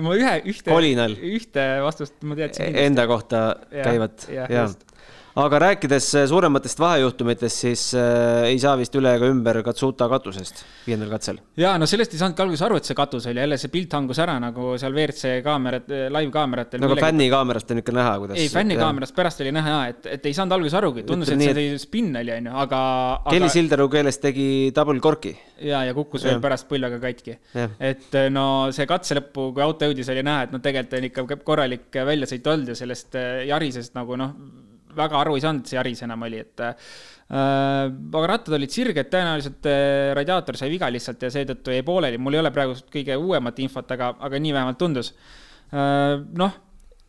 ma 0.06 0.20
ühe, 0.20 0.36
ühte, 0.54 0.78
ühte 1.34 1.68
vastust 1.88 2.22
ma 2.22 2.38
teadsin. 2.38 2.78
Enda 2.86 3.10
kohta 3.10 3.44
käivat, 3.74 4.30
jah 4.30 4.78
aga 5.44 5.60
rääkides 5.64 6.08
äh, 6.16 6.26
suurematest 6.30 6.80
vahejuhtumitest, 6.82 7.64
siis 7.64 7.84
äh, 7.98 8.48
ei 8.50 8.60
saa 8.62 8.76
vist 8.80 8.96
üle 8.98 9.12
ega 9.18 9.30
ümber 9.30 9.60
Katsuta 9.66 10.08
katusest 10.12 10.64
viiendal 10.86 11.12
katsel. 11.14 11.40
ja 11.60 11.76
no 11.80 11.88
sellest 11.90 12.14
ei 12.16 12.22
saanudki 12.22 12.44
alguses 12.44 12.64
aru, 12.66 12.80
et 12.80 12.90
see 12.90 12.98
katus 12.98 13.28
oli, 13.30 13.42
jälle 13.44 13.60
see 13.62 13.72
pilt 13.74 13.94
hangus 13.96 14.20
ära 14.24 14.38
nagu 14.42 14.74
seal 14.82 14.96
WRC 14.96 15.40
kaamerad, 15.46 15.90
äh, 15.92 16.08
live 16.16 16.32
kaameratel. 16.34 16.82
no 16.82 16.88
aga 16.88 16.96
millega... 16.96 17.08
fännikaamerast 17.08 17.74
on 17.74 17.84
ikka 17.84 17.96
näha, 17.96 18.14
kuidas. 18.24 18.40
ei, 18.42 18.52
fännikaamerast 18.54 19.16
pärast 19.18 19.44
oli 19.46 19.54
näha, 19.56 19.76
et, 19.94 20.10
et 20.18 20.30
ei 20.30 20.38
saanud 20.38 20.58
alguses 20.58 20.78
arugi, 20.80 21.06
tundus, 21.10 21.34
et 21.34 21.44
see 21.44 21.56
oli 21.56 21.68
spinn 21.82 22.22
oli, 22.22 22.36
onju, 22.40 22.56
aga, 22.66 22.82
aga.... 23.20 23.36
Kelly 23.36 23.52
Sildaru 23.54 23.90
keeles 23.94 24.22
tegi 24.24 24.48
double 24.76 25.04
cork'i. 25.04 25.36
ja, 25.66 25.84
ja 25.88 25.98
kukkus 25.98 26.26
veel 26.28 26.42
pärast 26.44 26.70
põlvega 26.72 27.02
katki. 27.04 27.38
et 27.92 28.18
no 28.34 28.48
see 28.76 28.88
katse 28.90 29.20
lõppu, 29.20 29.52
kui 29.54 29.66
auto 29.66 29.90
jõudis, 29.90 30.10
oli 30.12 30.26
näha, 30.26 30.48
et 30.48 30.56
no 30.56 30.64
tegelikult 30.64 30.98
on 31.00 31.12
ikka 31.12 31.44
korralik 31.46 32.02
väljasõit 32.10 32.48
olnud 32.50 32.74
ja 32.74 32.80
sellest 32.80 33.16
jarisest 33.50 33.96
nagu 33.96 34.18
noh 34.20 34.34
väga 35.00 35.20
aru 35.24 35.38
ei 35.38 35.44
saanud, 35.46 35.66
see 35.70 35.80
Yaris 35.80 36.06
enam 36.08 36.28
oli, 36.28 36.44
et 36.46 36.64
äh, 36.66 36.88
aga 37.30 38.24
rattad 38.34 38.58
olid 38.58 38.74
sirged, 38.74 39.12
tõenäoliselt 39.12 39.70
äh, 39.70 40.14
radiaator 40.18 40.58
sai 40.60 40.72
viga 40.72 40.90
lihtsalt 40.92 41.28
ja 41.28 41.34
seetõttu 41.34 41.76
jäi 41.76 41.84
pooleli, 41.86 42.22
mul 42.22 42.38
ei 42.38 42.44
ole 42.44 42.54
praegu 42.56 42.78
kõige 42.94 43.20
uuemat 43.20 43.62
infot, 43.66 43.98
aga, 43.98 44.16
aga 44.30 44.42
nii 44.42 44.56
vähemalt 44.56 44.82
tundus 44.82 45.14
äh,. 45.74 46.18
noh, 46.40 46.58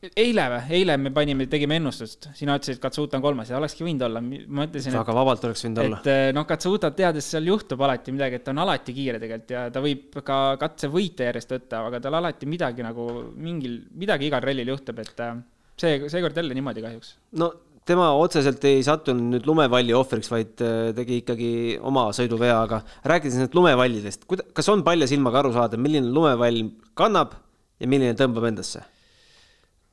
eile 0.00 0.44
või, 0.48 0.60
eile 0.78 0.96
me 1.00 1.10
panime, 1.12 1.44
tegime 1.50 1.76
ennustust, 1.76 2.30
sina 2.36 2.54
ütlesid, 2.56 2.78
et 2.78 2.82
Katsuta 2.82 3.18
on 3.18 3.24
kolmas 3.24 3.50
ja 3.52 3.58
olekski 3.58 3.84
võinud 3.84 4.04
olla, 4.06 4.22
ma 4.24 4.64
ütlesin. 4.68 4.94
väga 4.96 5.16
vabalt 5.16 5.44
oleks 5.48 5.64
võinud 5.66 5.82
olla. 5.82 6.00
et 6.00 6.10
äh, 6.12 6.26
noh, 6.36 6.46
Katsutat 6.48 6.96
teades 6.96 7.28
seal 7.34 7.48
juhtub 7.50 7.84
alati 7.84 8.14
midagi, 8.16 8.40
et 8.40 8.46
ta 8.46 8.54
on 8.54 8.62
alati 8.64 8.96
kiire 8.96 9.20
tegelikult 9.20 9.56
ja 9.56 9.66
ta 9.72 9.84
võib 9.84 10.20
ka 10.24 10.38
katse 10.60 10.88
võita 10.92 11.28
järjest 11.28 11.52
võtta, 11.56 11.82
aga 11.90 12.00
tal 12.04 12.16
alati 12.20 12.48
midagi 12.48 12.86
nagu 12.86 13.08
mingil, 13.36 13.80
midagi 14.00 14.30
igal 14.30 14.44
rallil 14.44 14.72
juhtub, 14.72 15.02
et 15.04 15.24
äh, 15.26 15.42
see, 15.80 15.98
seekord 16.12 16.40
jälle 16.40 16.56
niimoodi 16.56 16.84
kahjuks. 16.86 17.14
no 17.40 17.52
tema 17.88 18.10
otseselt 18.18 18.64
ei 18.68 18.82
sattunud 18.86 19.34
nüüd 19.34 19.46
lumevalli 19.48 19.94
ohvriks, 19.96 20.30
vaid 20.32 20.62
äh, 20.64 20.90
tegi 20.96 21.20
ikkagi 21.22 21.52
oma 21.86 22.08
sõiduvea, 22.16 22.56
aga 22.66 22.80
rääkides 23.08 23.38
nendest 23.38 23.56
lumevallidest, 23.56 24.26
kas 24.56 24.70
on 24.72 24.84
palja 24.86 25.08
silmaga 25.10 25.42
aru 25.42 25.54
saada, 25.56 25.80
milline 25.80 26.12
lumevall 26.12 26.62
kannab 26.98 27.36
ja 27.80 27.90
milline 27.90 28.16
tõmbab 28.18 28.50
endasse? 28.50 28.84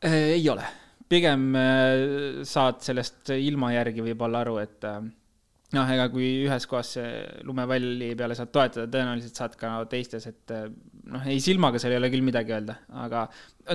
Äh, 0.06 0.36
ei 0.38 0.50
ole, 0.51 0.65
pigem 1.10 1.50
äh, 1.58 2.44
saad 2.48 2.84
sellest 2.86 3.34
ilma 3.38 3.74
järgi 3.77 4.06
võib-olla 4.10 4.44
aru, 4.46 4.60
et 4.63 4.88
noh, 4.88 5.96
ega 5.96 6.10
kui 6.13 6.29
ühes 6.46 6.67
kohas 6.70 6.96
lumevalli 7.48 8.13
peale 8.20 8.38
saad 8.38 8.53
toetada, 8.56 8.89
tõenäoliselt 8.91 9.39
saad 9.41 9.58
ka 9.60 9.79
teistes, 9.91 10.27
et 10.29 10.58
noh, 11.12 11.28
ei 11.30 11.40
silmaga 11.44 11.82
seal 11.82 11.96
ei 11.96 12.02
ole 12.02 12.12
küll 12.14 12.26
midagi 12.26 12.56
öelda, 12.56 12.78
aga 13.04 13.28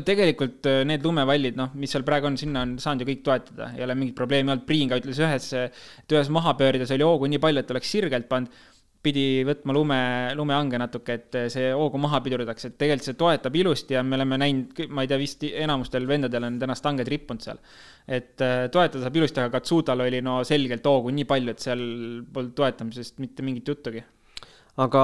tegelikult 0.07 0.69
need 0.89 1.05
lumevallid, 1.05 1.57
noh, 1.59 1.73
mis 1.79 1.93
seal 1.93 2.05
praegu 2.07 2.31
on, 2.31 2.37
sinna 2.41 2.65
on 2.67 2.77
saanud 2.83 3.05
ju 3.05 3.13
kõik 3.13 3.25
toetada, 3.27 3.73
ei 3.77 3.85
ole 3.87 3.97
mingit 3.99 4.17
probleemi 4.19 4.55
olnud, 4.55 4.67
Priin 4.69 4.91
ka 4.91 5.01
ütles 5.01 5.21
ühes, 5.21 5.49
et 5.59 6.15
ühes 6.17 6.31
mahapöördes 6.33 6.95
oli 6.97 7.07
hoogu 7.07 7.29
nii 7.33 7.43
palju, 7.43 7.65
et 7.65 7.75
oleks 7.75 7.93
sirgelt 7.97 8.31
pannud 8.31 8.71
pidi 9.03 9.43
võtma 9.47 9.75
lume, 9.75 9.99
lumehange 10.39 10.79
natuke, 10.79 11.17
et 11.19 11.39
see 11.53 11.71
hoogu 11.75 11.99
maha 12.01 12.21
pidurdaks, 12.23 12.69
et 12.69 12.77
tegelikult 12.79 13.09
see 13.09 13.19
toetab 13.19 13.57
ilusti 13.59 13.97
ja 13.97 14.03
me 14.07 14.15
oleme 14.19 14.39
näinud, 14.39 14.83
ma 14.95 15.03
ei 15.03 15.11
tea, 15.11 15.19
vist 15.21 15.43
enamustel 15.49 16.07
vendadel 16.09 16.47
on 16.47 16.61
täna 16.63 16.77
stanged 16.79 17.11
rippunud 17.11 17.43
seal. 17.43 17.59
et 18.07 18.43
äh, 18.43 18.69
toetada 18.73 19.03
saab 19.05 19.19
ilusti, 19.19 19.43
aga 19.43 19.59
Katsutal 19.59 20.05
oli 20.07 20.23
no 20.23 20.41
selgelt 20.47 20.87
hoogu 20.87 21.11
nii 21.15 21.27
palju, 21.27 21.55
et 21.55 21.65
seal 21.65 21.83
polnud 22.33 22.55
toetamisest 22.59 23.19
mitte 23.23 23.43
mingit 23.47 23.69
juttugi. 23.75 24.05
aga 24.87 25.03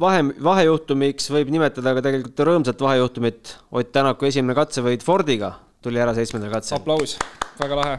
vahe, 0.00 0.22
vahejuhtumiks 0.48 1.30
võib 1.34 1.52
nimetada 1.54 1.94
ka 1.96 2.04
tegelikult 2.04 2.44
rõõmsat 2.48 2.82
vahejuhtumit, 2.86 3.56
Ott 3.76 3.92
Tänaku 3.94 4.28
esimene 4.28 4.56
katsevõit 4.58 5.04
Fordiga 5.06 5.54
tuli 5.84 6.00
ära 6.02 6.14
seitsmendal 6.16 6.52
katsel. 6.56 6.80
aplaus, 6.80 7.16
väga 7.60 7.78
lahe. 7.80 7.98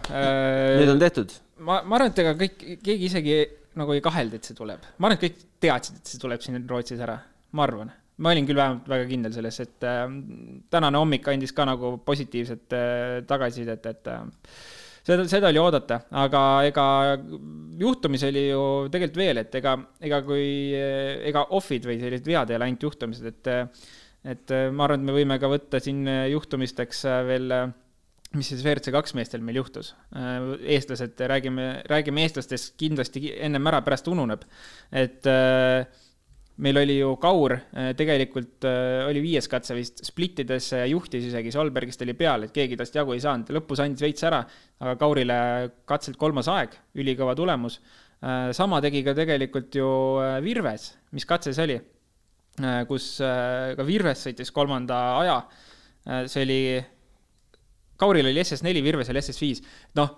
nüüd 0.82 0.92
on 0.94 1.00
tehtud. 1.02 1.38
ma, 1.60 1.82
ma 1.84 2.00
arvan, 2.00 2.12
et 2.12 2.24
ega 2.24 2.34
kõik, 2.40 2.66
keegi 2.84 3.10
isegi 3.12 3.38
nagu 3.78 3.94
ei 3.94 4.04
kahelda, 4.04 4.40
et 4.40 4.50
see 4.50 4.58
tuleb. 4.58 4.84
ma 4.98 5.10
arvan, 5.10 5.20
et 5.20 5.26
kõik 5.28 5.46
teadsid, 5.64 6.02
et 6.02 6.12
see 6.12 6.22
tuleb 6.22 6.44
siin 6.44 6.66
Rootsis 6.70 7.02
ära, 7.04 7.20
ma 7.58 7.68
arvan. 7.68 7.94
ma 8.18 8.34
olin 8.34 8.50
küll 8.50 8.58
vähemalt 8.58 8.90
väga 8.90 9.06
kindel 9.12 9.36
selles, 9.36 9.60
et 9.64 9.88
äh, 9.88 10.04
tänane 10.74 11.00
hommik 11.00 11.28
andis 11.32 11.54
ka 11.54 11.68
nagu 11.70 11.98
positiivset 12.06 12.76
äh, 12.76 13.22
tagasisidet, 13.30 13.86
et 13.94 14.12
äh, 14.14 14.26
seda, 15.08 15.28
seda 15.32 15.52
oli 15.52 15.62
oodata, 15.62 16.02
aga 16.24 16.44
ega 16.68 16.88
juhtumisi 17.80 18.28
oli 18.30 18.46
ju 18.50 18.62
tegelikult 18.92 19.22
veel, 19.24 19.42
et 19.44 19.56
ega, 19.62 19.78
ega 20.04 20.22
kui, 20.28 20.48
ega 21.32 21.48
off'id 21.58 21.88
või 21.88 22.00
sellised 22.04 22.28
vead 22.28 22.52
ei 22.52 22.60
ole 22.60 22.70
ainult 22.70 22.88
juhtumised, 22.90 23.34
et 23.34 23.54
et 24.28 24.52
ma 24.76 24.84
arvan, 24.84 25.00
et 25.00 25.08
me 25.08 25.14
võime 25.16 25.38
ka 25.40 25.48
võtta 25.48 25.80
siin 25.80 26.02
juhtumisteks 26.28 27.06
veel 27.30 27.54
äh, 27.54 27.68
mis 28.36 28.50
siis 28.52 28.64
WRC 28.64 28.92
kaks 28.96 29.16
meestel 29.18 29.44
meil 29.46 29.62
juhtus. 29.62 29.94
Äh, 30.16 30.50
eestlased, 30.76 31.20
räägime, 31.32 31.68
räägime 31.90 32.26
eestlastest 32.26 32.76
kindlasti 32.80 33.32
ennem 33.34 33.70
ära, 33.72 33.82
pärast 33.86 34.10
ununeb. 34.12 34.44
et 34.92 35.28
äh, 35.28 35.88
meil 36.64 36.80
oli 36.82 36.98
ju 36.98 37.12
Kaur, 37.22 37.54
äh, 37.58 37.92
tegelikult 37.98 38.66
oli 38.68 39.22
viies 39.24 39.50
katse 39.52 39.76
vist, 39.78 40.02
splittides 40.08 40.72
juhtis 40.90 41.28
isegi, 41.30 41.54
Solbergist 41.54 42.02
oli 42.06 42.16
peal, 42.18 42.48
et 42.48 42.56
keegi 42.56 42.80
tast 42.80 42.98
jagu 42.98 43.14
ei 43.16 43.22
saanud, 43.24 43.52
lõpus 43.56 43.84
andis 43.84 44.06
veits 44.06 44.26
ära, 44.28 44.42
aga 44.82 44.98
Kaurile 45.00 45.40
katselt 45.90 46.20
kolmas 46.22 46.50
aeg, 46.52 46.76
ülikõva 46.98 47.36
tulemus. 47.38 47.80
sama 48.58 48.82
tegi 48.82 49.04
ka 49.06 49.14
tegelikult 49.14 49.76
ju 49.78 49.88
Virves, 50.42 50.96
mis 51.14 51.26
katse 51.26 51.54
see 51.54 51.68
oli? 51.70 51.80
kus 52.90 53.20
ka 53.22 53.84
Virves 53.86 54.24
sõitis 54.26 54.50
kolmanda 54.50 54.96
aja, 55.20 55.36
see 56.26 56.42
oli 56.42 56.62
Kauril 57.98 58.30
oli 58.30 58.42
SS4, 58.42 58.82
Virvesel 58.86 59.18
SS5, 59.18 59.62
noh, 59.98 60.14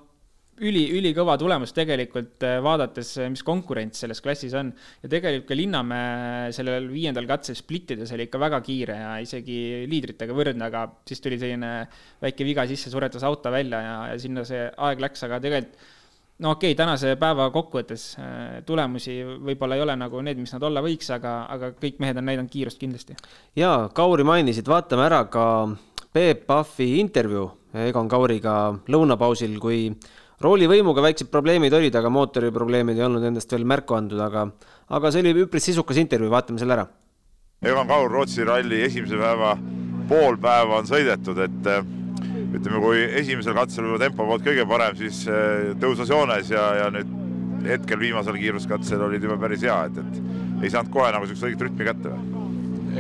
üli, 0.66 0.84
ülikõva 0.98 1.36
tulemus 1.40 1.74
tegelikult, 1.76 2.38
äh, 2.46 2.58
vaadates, 2.64 3.14
äh, 3.20 3.30
mis 3.32 3.44
konkurents 3.46 4.04
selles 4.04 4.22
klassis 4.22 4.56
on. 4.58 4.72
ja 5.04 5.12
tegelikult 5.12 5.50
ka 5.50 5.58
Linnamäe 5.58 6.50
sellel 6.56 6.90
viiendal 6.92 7.28
katsel 7.30 7.56
splittides 7.56 8.12
oli 8.16 8.28
ikka 8.28 8.40
väga 8.42 8.62
kiire 8.66 8.98
ja 9.00 9.14
isegi 9.24 9.86
liidritega 9.90 10.36
võrdne, 10.36 10.68
aga 10.68 10.88
siis 11.08 11.22
tuli 11.22 11.40
selline 11.40 11.88
väike 12.22 12.48
viga 12.48 12.68
sisse, 12.68 12.92
suretas 12.92 13.24
auto 13.24 13.52
välja 13.52 13.82
ja, 13.82 13.96
ja 14.12 14.20
sinna 14.20 14.46
see 14.48 14.68
aeg 14.68 15.02
läks, 15.06 15.24
aga 15.28 15.40
tegelikult 15.44 15.88
no 16.40 16.52
okei 16.56 16.72
okay,, 16.72 16.78
tänase 16.80 17.16
päeva 17.20 17.50
kokkuvõttes 17.52 18.06
äh, 18.20 18.64
tulemusi 18.68 19.20
võib-olla 19.24 19.76
ei 19.76 19.84
ole 19.84 19.96
nagu 20.00 20.22
need, 20.24 20.40
mis 20.40 20.54
nad 20.56 20.64
olla 20.64 20.84
võiks, 20.84 21.12
aga, 21.16 21.44
aga 21.52 21.74
kõik 21.80 22.00
mehed 22.04 22.20
on 22.20 22.28
näidanud 22.30 22.52
kiirust 22.52 22.80
kindlasti. 22.80 23.18
jaa, 23.60 23.88
Kauri 23.96 24.28
mainisid, 24.28 24.68
vaatame 24.68 25.08
ära 25.08 25.24
ka 25.32 25.46
Peep 26.14 26.48
Pahvi 26.50 26.96
intervjuu 27.00 27.50
Egon 27.86 28.08
Kauriga 28.10 28.54
lõunapausil, 28.90 29.60
kui 29.62 29.92
roolivõimuga 30.44 31.04
väiksed 31.04 31.30
probleemid 31.32 31.74
olid, 31.76 31.96
aga 31.96 32.12
mootoriprobleemid 32.14 33.00
ei 33.00 33.06
olnud 33.08 33.26
endast 33.28 33.52
veel 33.52 33.68
märku 33.68 33.98
andnud, 33.98 34.22
aga, 34.24 34.48
aga 34.96 35.12
see 35.12 35.24
oli 35.26 35.46
üpris 35.46 35.70
sisukas 35.72 36.00
intervjuu, 36.02 36.32
vaatame 36.32 36.62
selle 36.62 36.78
ära. 36.78 36.88
Egon 37.60 37.90
Kaur, 37.90 38.12
Rootsi 38.12 38.46
ralli 38.48 38.80
esimese 38.86 39.20
päeva 39.20 39.58
pool 40.10 40.40
päeva 40.42 40.80
on 40.80 40.88
sõidetud, 40.90 41.40
et 41.44 41.70
eh, 41.70 41.90
ütleme, 42.56 42.82
kui 42.82 43.04
esimesel 43.22 43.58
katsel 43.58 43.86
võib-olla 43.86 44.08
tempo 44.08 44.26
polnud 44.26 44.48
kõige 44.48 44.66
parem, 44.70 44.96
siis 44.98 45.22
eh, 45.30 45.74
tõusas 45.82 46.10
joones 46.10 46.50
ja, 46.54 46.66
ja 46.80 46.90
nüüd 46.94 47.16
hetkel 47.68 48.00
viimasel 48.00 48.40
kiiruskatsel 48.40 49.04
olid 49.10 49.24
juba 49.28 49.38
päris 49.42 49.66
hea, 49.68 49.78
et, 49.90 50.00
et 50.00 50.64
ei 50.64 50.72
saanud 50.72 50.92
kohe 50.94 51.12
nagu 51.14 51.28
niisugust 51.28 51.50
õiget 51.50 51.66
rütmi 51.68 51.88
kätte 51.90 52.14
või? 52.14 52.38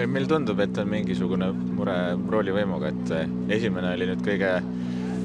meil 0.10 0.28
tundub, 0.30 0.60
et 0.62 0.78
on 0.78 0.88
mingisugune 0.88 1.48
mure 1.76 1.96
roolivõimuga, 2.30 2.92
et 2.92 3.56
esimene 3.56 3.96
oli 3.96 4.06
nüüd 4.12 4.22
kõige, 4.24 4.52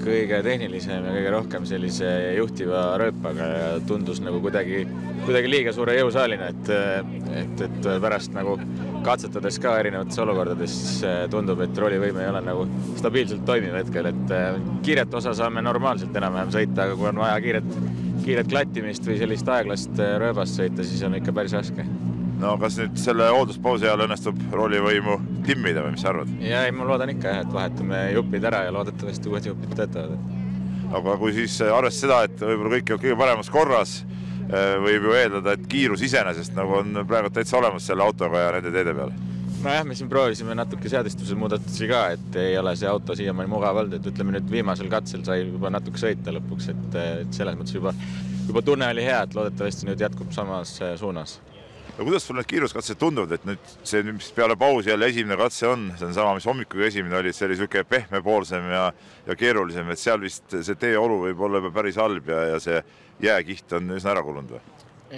kõige 0.04 0.40
tehnilisem 0.44 1.06
ja 1.06 1.12
kõige 1.14 1.32
rohkem 1.34 1.66
sellise 1.68 2.08
juhtiva 2.36 2.84
rööpaga 3.00 3.48
ja 3.50 3.68
tundus 3.88 4.20
nagu 4.24 4.40
kuidagi, 4.44 4.84
kuidagi 5.24 5.50
liiga 5.50 5.74
suure 5.76 5.96
jõusaalina, 5.98 6.50
et, 6.52 6.72
et, 7.40 7.64
et 7.68 7.90
pärast 8.02 8.34
nagu 8.36 8.56
katsetades 9.04 9.58
ka 9.60 9.76
erinevates 9.82 10.20
olukordades 10.24 10.78
tundub, 11.32 11.60
et 11.64 11.82
roolivõime 11.82 12.24
ei 12.24 12.32
ole 12.32 12.42
nagu 12.44 12.66
stabiilselt 13.00 13.44
toimiv 13.48 13.76
hetkel, 13.80 14.10
et 14.12 14.34
kiiret 14.86 15.20
osa 15.20 15.34
saame 15.36 15.64
normaalselt 15.64 16.16
enam-vähem 16.16 16.54
sõita, 16.54 16.88
aga 16.88 16.98
kui 17.00 17.10
on 17.10 17.22
vaja 17.24 17.36
kiiret, 17.44 17.78
kiiret 18.24 18.50
klattimist 18.52 19.06
või 19.08 19.20
sellist 19.20 19.54
aeglast 19.58 20.04
rööbast 20.24 20.60
sõita, 20.60 20.86
siis 20.86 21.04
on 21.04 21.20
ikka 21.20 21.36
päris 21.36 21.56
raske 21.56 21.88
no 22.44 22.54
kas 22.60 22.76
nüüd 22.80 22.96
selle 23.00 23.26
hoolduspausi 23.32 23.86
ajal 23.88 24.04
õnnestub 24.04 24.40
roolivõimu 24.52 25.16
timmida 25.46 25.84
või 25.84 25.94
mis 25.94 26.04
sa 26.04 26.12
arvad? 26.12 26.32
ja 26.44 26.64
ei, 26.66 26.72
ma 26.76 26.86
loodan 26.88 27.12
ikka 27.14 27.32
jah, 27.32 27.44
et 27.44 27.52
vahetame 27.54 28.00
jupid 28.14 28.48
ära 28.50 28.64
ja 28.66 28.74
loodetavasti 28.74 29.30
uued 29.32 29.48
jupid 29.48 29.76
töötavad. 29.78 30.18
aga 31.00 31.14
kui 31.20 31.36
siis 31.36 31.56
arvestades 31.64 32.00
seda, 32.04 32.22
et 32.28 32.42
võib-olla 32.44 32.74
kõik 32.76 32.90
ei 32.90 32.96
olnud 32.96 33.04
kõige 33.06 33.20
paremas 33.22 33.52
korras, 33.52 33.94
eh, 34.44 34.74
võib 34.84 35.08
ju 35.08 35.14
eeldada, 35.20 35.54
et 35.56 35.68
kiirus 35.70 36.04
iseenesest 36.04 36.56
nagu 36.58 36.80
on 36.82 37.00
praegu 37.08 37.32
täitsa 37.32 37.60
olemas 37.60 37.86
selle 37.88 38.04
autoga 38.04 38.44
ja 38.44 38.52
nende 38.58 38.74
teede 38.74 38.96
peal 38.98 39.14
nojah, 39.64 39.86
me 39.88 39.96
siin 39.96 40.10
proovisime 40.12 40.52
natuke 40.58 40.90
seadistuse 40.92 41.38
muudatusi 41.40 41.88
ka, 41.88 42.02
et 42.18 42.36
ei 42.42 42.58
ole 42.60 42.74
see 42.76 42.90
auto 42.90 43.16
siiamaani 43.16 43.48
mugav 43.48 43.80
olnud, 43.80 43.96
et 43.96 44.12
ütleme 44.12 44.36
nüüd 44.36 44.52
viimasel 44.52 44.92
katsel 44.92 45.24
sai 45.24 45.46
juba 45.46 45.72
natuke 45.72 46.02
sõita 46.02 46.34
lõpuks, 46.36 46.68
et, 46.74 47.00
et 47.22 47.40
selles 47.40 47.56
mõttes 47.56 47.80
juba, 47.80 47.96
juba 48.44 48.66
tunne 48.66 48.92
oli 48.92 49.08
hea, 49.08 49.24
et 49.24 49.38
loodetavasti 49.38 49.88
nüüd 49.88 50.04
jätkub 50.04 50.36
samas 50.36 50.76
suunas 51.00 51.38
no 51.98 52.04
kuidas 52.04 52.26
sulle 52.26 52.42
need 52.42 52.50
kiiruskatsed 52.50 52.98
tunduvad, 52.98 53.36
et 53.36 53.46
nüüd 53.48 53.70
see, 53.86 54.02
mis 54.06 54.30
peale 54.34 54.56
pausi 54.58 54.90
jälle 54.90 55.08
esimene 55.12 55.36
katse 55.38 55.68
on, 55.70 55.86
see 55.98 56.08
on 56.08 56.16
sama, 56.16 56.34
mis 56.38 56.48
hommikul 56.48 56.86
esimene 56.88 57.20
oli, 57.20 57.30
et 57.30 57.38
see 57.38 57.46
oli 57.46 57.56
niisugune 57.56 57.84
pehmepoolsem 57.90 58.66
ja, 58.72 58.84
ja 59.28 59.36
keerulisem, 59.38 59.90
et 59.94 60.02
seal 60.02 60.22
vist 60.24 60.56
see 60.56 60.80
teeolu 60.80 61.20
võib 61.28 61.46
olla 61.46 61.62
juba 61.62 61.72
päris 61.78 62.00
halb 62.02 62.28
ja, 62.32 62.42
ja 62.54 62.60
see 62.62 62.82
jääkiht 63.22 63.78
on 63.78 63.94
üsna 63.98 64.14
ära 64.16 64.24
kulunud 64.26 64.56
või? 64.56 64.62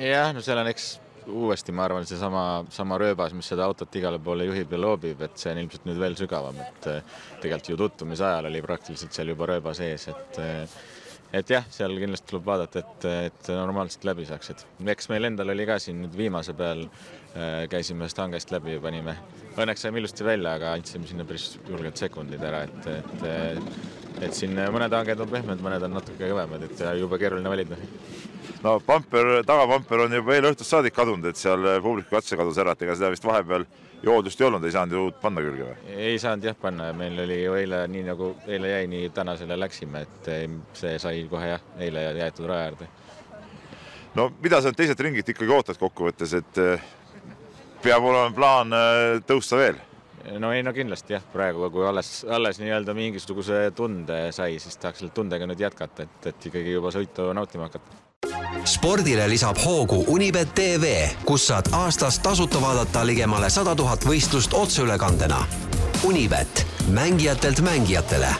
jah, 0.06 0.32
no 0.36 0.44
seal 0.44 0.60
on 0.60 0.72
eks 0.72 0.90
uuesti, 1.26 1.72
ma 1.74 1.86
arvan, 1.88 2.04
seesama, 2.06 2.42
sama 2.70 2.98
rööbas, 3.02 3.32
mis 3.34 3.48
seda 3.50 3.64
autot 3.66 3.96
igale 3.98 4.20
poole 4.22 4.46
juhib 4.46 4.70
ja 4.70 4.78
loobib, 4.78 5.24
et 5.26 5.40
see 5.40 5.50
on 5.50 5.62
ilmselt 5.62 5.88
nüüd 5.88 5.98
veel 5.98 6.14
sügavam, 6.18 6.60
et 6.62 6.90
tegelikult 7.42 7.72
ju 7.72 7.78
tutvumise 7.80 8.26
ajal 8.28 8.50
oli 8.50 8.62
praktiliselt 8.62 9.16
seal 9.16 9.32
juba 9.32 9.48
rööba 9.50 9.74
sees, 9.74 10.06
et 10.12 10.38
et 11.40 11.50
jah, 11.56 11.66
seal 11.72 11.94
kindlasti 12.00 12.30
tuleb 12.32 12.46
vaadata, 12.46 12.82
et, 12.82 13.06
et 13.30 13.50
normaalselt 13.52 14.06
läbi 14.08 14.26
saaksid. 14.28 14.64
eks 14.94 15.10
meil 15.12 15.30
endal 15.30 15.52
oli 15.54 15.66
ka 15.68 15.78
siin 15.82 16.00
nüüd 16.04 16.16
viimase 16.18 16.54
peal, 16.58 16.86
äh, 17.34 17.64
käisime 17.72 18.08
stangest 18.12 18.54
läbi 18.54 18.76
ja 18.76 18.82
panime, 18.84 19.16
õnneks 19.56 19.86
saime 19.86 20.02
ilusti 20.02 20.26
välja, 20.26 20.56
aga 20.58 20.72
andsime 20.76 21.08
sinna 21.08 21.26
päris 21.28 21.54
julgelt 21.68 22.00
sekundid 22.00 22.42
ära, 22.46 22.64
et, 22.66 22.90
et 22.96 23.70
et 24.24 24.32
siin 24.32 24.54
mõned 24.72 24.94
hanged 24.96 25.20
on 25.20 25.28
pehmed, 25.28 25.60
mõned 25.60 25.82
on 25.84 25.92
natuke 25.98 26.30
kõvemad, 26.30 26.62
et 26.64 26.82
jube 27.00 27.18
keeruline 27.20 27.52
valida. 27.52 27.76
No 28.62 28.78
pamper, 28.80 29.42
tagapamper 29.46 30.06
on 30.06 30.14
juba 30.18 30.36
eile 30.36 30.52
õhtust 30.52 30.72
saadik 30.72 30.94
kadunud, 30.96 31.26
et 31.28 31.40
seal 31.40 31.66
publiku 31.84 32.16
katse 32.16 32.38
kadus 32.38 32.58
ära, 32.62 32.76
et 32.76 32.86
ega 32.86 32.96
seda 32.98 33.12
vist 33.12 33.26
vahepeal 33.26 33.66
joodust 34.02 34.40
ei 34.40 34.46
olnud, 34.46 34.64
ei 34.64 34.74
saanud 34.74 34.94
ju 34.94 35.04
uut 35.08 35.18
panna 35.20 35.42
külge 35.44 35.66
või? 35.68 35.96
ei 35.96 36.18
saanud 36.20 36.44
jah 36.46 36.56
panna, 36.60 36.90
meil 36.96 37.18
oli 37.24 37.40
ju 37.42 37.56
eile 37.58 37.82
nii 37.90 38.04
nagu 38.10 38.30
eile 38.46 38.72
jäi, 38.74 38.86
nii 38.92 39.10
tänasele 39.16 39.58
läksime, 39.60 40.04
et 40.06 40.30
see 40.76 40.98
sai 41.02 41.24
kohe 41.30 41.50
jah, 41.54 41.66
eile 41.78 42.06
jäetud 42.20 42.48
raja 42.50 42.70
äärde. 42.70 42.88
no 44.14 44.30
mida 44.42 44.62
sa 44.62 44.72
teiselt 44.72 45.00
ringilt 45.00 45.34
ikkagi 45.34 45.58
ootad 45.58 45.80
kokkuvõttes, 45.80 46.36
et 46.40 46.62
eh, 46.62 46.88
peab 47.82 48.04
olema 48.04 48.32
plaan 48.36 48.72
eh, 48.76 49.18
tõusta 49.26 49.60
veel? 49.60 49.82
no 50.38 50.52
ei, 50.52 50.62
no 50.66 50.74
kindlasti 50.76 51.16
jah, 51.16 51.28
praegu 51.32 51.70
kui 51.70 51.86
alles, 51.88 52.18
alles 52.28 52.60
nii-öelda 52.62 52.94
mingisuguse 52.96 53.70
tunde 53.76 54.26
sai, 54.36 54.58
siis 54.62 54.76
tahaks 54.80 55.04
selle 55.04 55.14
tundega 55.14 55.48
nüüd 55.48 55.62
jätkata, 55.62 56.08
et, 56.08 56.32
et 56.32 56.50
ikkagi 56.50 56.76
juba 56.78 56.92
sõitu 56.94 57.30
nautima 57.36 57.70
hakata 57.70 58.05
spordile 58.66 59.28
lisab 59.30 59.58
hoogu 59.62 60.02
Unibet 60.10 60.50
tv, 60.58 60.92
kus 61.26 61.46
saad 61.50 61.68
aastas 61.76 62.18
tasuta 62.22 62.58
vaadata 62.62 63.04
ligemale 63.06 63.50
sada 63.52 63.76
tuhat 63.78 64.04
võistlust 64.06 64.54
otseülekandena. 64.58 65.38
Unibet, 66.06 66.66
mängijatelt 66.90 67.62
mängijatele. 67.64 68.34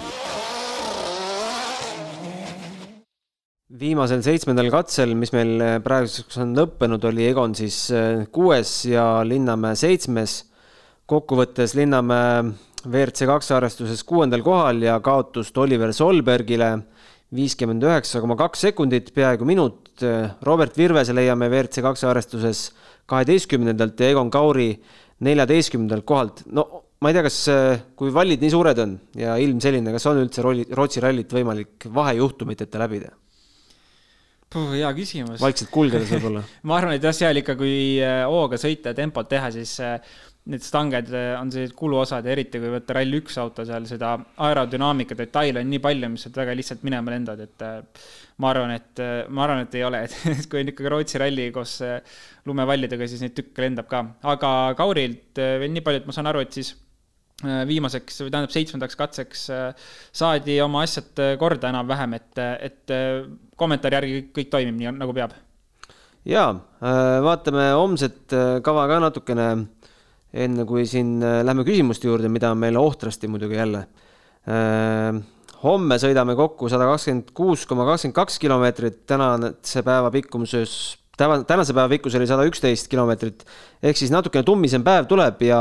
viimasel 3.77 4.23
seitsmendal 4.25 4.71
katsel, 4.73 5.11
mis 5.21 5.35
meil 5.37 5.61
praeguseks 5.85 6.39
on 6.41 6.55
lõppenud, 6.57 7.03
oli 7.11 7.27
Egon 7.29 7.53
siis 7.59 7.91
äh, 7.93 8.23
kuues 8.33 8.87
ja 8.89 9.21
Linnamäe 9.25 9.77
seitsmes. 9.77 10.45
kokkuvõttes 11.07 11.75
Linnamäe 11.77 12.55
WRC 12.87 13.27
kaks 13.29 13.51
arvestuses 13.53 14.03
kuuendal 14.05 14.43
kohal 14.43 14.81
ja 14.83 14.97
kaotust 15.01 15.59
Oliver 15.59 15.93
Solbergile 15.93 16.71
viiskümmend 17.35 17.83
üheksa 17.83 18.23
koma 18.23 18.37
kaks 18.37 18.61
sekundit, 18.69 19.13
peaaegu 19.15 19.45
minut. 19.45 19.86
Robert 20.47 20.77
Virvese 20.79 21.15
leiame 21.17 21.49
WRC 21.51 21.85
kaks 21.85 22.05
arvestuses 22.09 22.71
kaheteistkümnendalt 23.11 24.01
ja 24.01 24.11
Egon 24.13 24.31
Kauri 24.31 24.73
neljateistkümnendalt 25.27 26.05
kohalt. 26.09 26.43
no 26.53 26.67
ma 27.01 27.13
ei 27.13 27.17
tea, 27.17 27.27
kas, 27.27 27.39
kui 27.99 28.13
vallid 28.15 28.43
nii 28.43 28.53
suured 28.53 28.81
on 28.83 28.97
ja 29.21 29.37
ilm 29.41 29.61
selline, 29.63 29.93
kas 29.95 30.09
on 30.11 30.23
üldse 30.25 30.45
rolli, 30.45 30.67
Rootsi 30.77 31.03
rallit 31.05 31.33
võimalik 31.33 31.89
vahejuhtumiteta 31.93 32.83
läbida? 32.83 33.13
hea 34.57 34.89
küsimus. 34.97 35.41
vaikselt 35.43 35.69
kulgedes 35.75 36.09
võib-olla 36.15 36.41
ma 36.69 36.79
arvan, 36.79 36.97
et 36.97 37.05
jah, 37.05 37.15
seal 37.17 37.43
ikka, 37.43 37.57
kui 37.59 37.99
hooga 38.01 38.57
sõita 38.61 38.93
ja 38.93 38.97
tempot 38.97 39.29
teha, 39.29 39.51
siis 39.53 39.75
need 40.47 40.63
stanged 40.63 41.11
eh, 41.11 41.35
on 41.41 41.51
sellised 41.51 41.75
kuluosad 41.77 42.27
ja 42.27 42.35
eriti 42.35 42.61
kui 42.63 42.71
võtta 42.71 42.95
Rally1 42.97 43.39
auto 43.43 43.65
seal, 43.67 43.87
seda 43.91 44.13
aerodünaamika 44.47 45.19
detaile 45.19 45.63
on 45.65 45.71
nii 45.73 45.83
palju, 45.83 46.11
mis 46.13 46.27
sealt 46.27 46.39
väga 46.39 46.55
lihtsalt 46.55 46.85
minema 46.87 47.15
lendavad, 47.15 47.43
et 47.43 47.65
eh, 47.67 48.07
ma 48.43 48.53
arvan, 48.53 48.75
et, 48.77 49.03
eh, 49.03 49.17
ma 49.27 49.47
arvan, 49.47 49.65
et 49.67 49.77
ei 49.79 49.85
ole, 49.87 50.05
et 50.37 50.49
kui 50.51 50.63
on 50.63 50.71
ikkagi 50.71 50.93
Rootsi 50.93 51.23
ralli 51.23 51.49
koos 51.55 51.77
lumevallidega, 52.47 53.09
siis 53.11 53.25
neid 53.25 53.35
tükke 53.39 53.65
lendab 53.65 53.91
ka. 53.91 54.05
aga 54.35 54.51
Kaurilt 54.79 55.41
veel 55.43 55.73
nii 55.75 55.87
palju, 55.87 56.05
et 56.05 56.11
ma 56.11 56.15
saan 56.15 56.31
aru, 56.31 56.45
et 56.47 56.61
siis 56.61 56.77
viimaseks 57.43 58.23
või 58.23 58.31
tähendab 58.33 58.53
seitsmendaks 58.55 58.97
katseks 58.97 59.43
saadi 60.17 60.55
oma 60.65 60.87
asjad 60.87 61.21
korda 61.37 61.69
enam-vähem, 61.69 62.15
et, 62.17 62.41
et 62.65 62.95
kommentaari 63.61 63.99
järgi 63.99 64.23
kõik, 64.39 64.49
toimib 64.55 64.79
nii, 64.79 64.95
nagu 65.03 65.13
peab. 65.13 65.35
jaa, 66.25 66.55
vaatame 67.27 67.67
homset 67.77 68.33
kava 68.65 68.87
ka 68.89 69.03
natukene 69.05 69.51
enne 70.37 70.67
kui 70.69 70.85
siin 70.89 71.17
äh, 71.25 71.41
lähme 71.47 71.65
küsimuste 71.67 72.11
juurde, 72.11 72.31
mida 72.33 72.53
on 72.53 72.61
meil 72.61 72.77
ohtrasti 72.81 73.31
muidugi 73.31 73.59
jälle. 73.59 73.87
Äh, 74.47 75.23
homme 75.63 75.99
sõidame 76.01 76.37
kokku 76.39 76.71
sada 76.73 76.89
kakskümmend 76.91 77.33
kuus 77.37 77.65
koma 77.69 77.87
kakskümmend 77.89 78.19
kaks 78.19 78.39
kilomeetrit, 78.43 79.03
tänase 79.09 79.83
päeva 79.87 80.13
pikkuses, 80.15 80.75
tänase 81.17 81.73
päeva 81.73 81.89
pikkus 81.91 82.19
oli 82.19 82.29
sada 82.29 82.45
üksteist 82.49 82.91
kilomeetrit. 82.93 83.47
ehk 83.83 83.97
siis 83.97 84.13
natukene 84.13 84.45
tummisem 84.45 84.85
päev 84.85 85.09
tuleb 85.09 85.43
ja 85.49 85.61